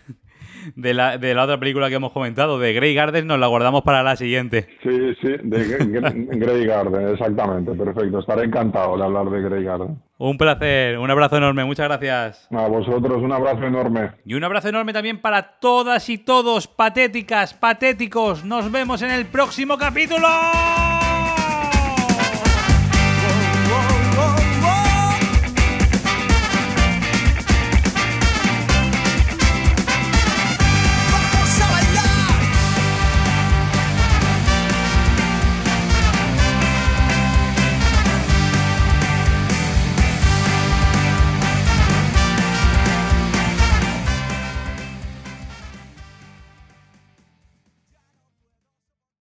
de 0.76 0.94
la, 0.94 1.18
de 1.18 1.34
la 1.34 1.44
otra 1.44 1.60
película 1.60 1.90
que 1.90 1.96
hemos 1.96 2.12
comentado, 2.12 2.60
de 2.60 2.74
Grey 2.74 2.94
Garden, 2.94 3.28
nos 3.28 3.40
la 3.40 3.48
guardamos 3.48 3.84
para 3.84 4.04
la 4.04 4.16
siguiente. 4.16 4.68
Sí, 4.84 5.16
sí, 5.22 5.36
de 5.44 5.64
Grey 6.38 6.66
Garden, 6.66 7.10
exactamente, 7.10 7.72
perfecto. 7.74 8.20
Estaré 8.20 8.46
encantado 8.46 8.98
de 8.98 9.04
hablar 9.04 9.30
de 9.30 9.42
Grey 9.42 9.64
Garden. 9.64 10.00
Un 10.18 10.38
placer, 10.38 10.98
un 10.98 11.12
abrazo 11.12 11.38
enorme, 11.38 11.66
muchas 11.66 11.88
gracias. 11.88 12.48
A 12.52 12.68
vosotros 12.68 13.22
un 13.22 13.34
abrazo 13.34 13.64
enorme. 13.64 14.12
Y 14.26 14.34
un 14.34 14.44
abrazo 14.44 14.70
enorme 14.70 14.94
también 14.94 15.20
para 15.20 15.60
todas 15.60 16.10
y 16.10 16.18
todos, 16.18 16.68
patéticas, 16.68 17.54
patéticos. 17.54 18.46
Nos 18.46 18.72
vemos 18.72 19.02
en 19.02 19.12
el 19.12 19.26
próximo 19.26 19.78
capítulo. 19.78 20.28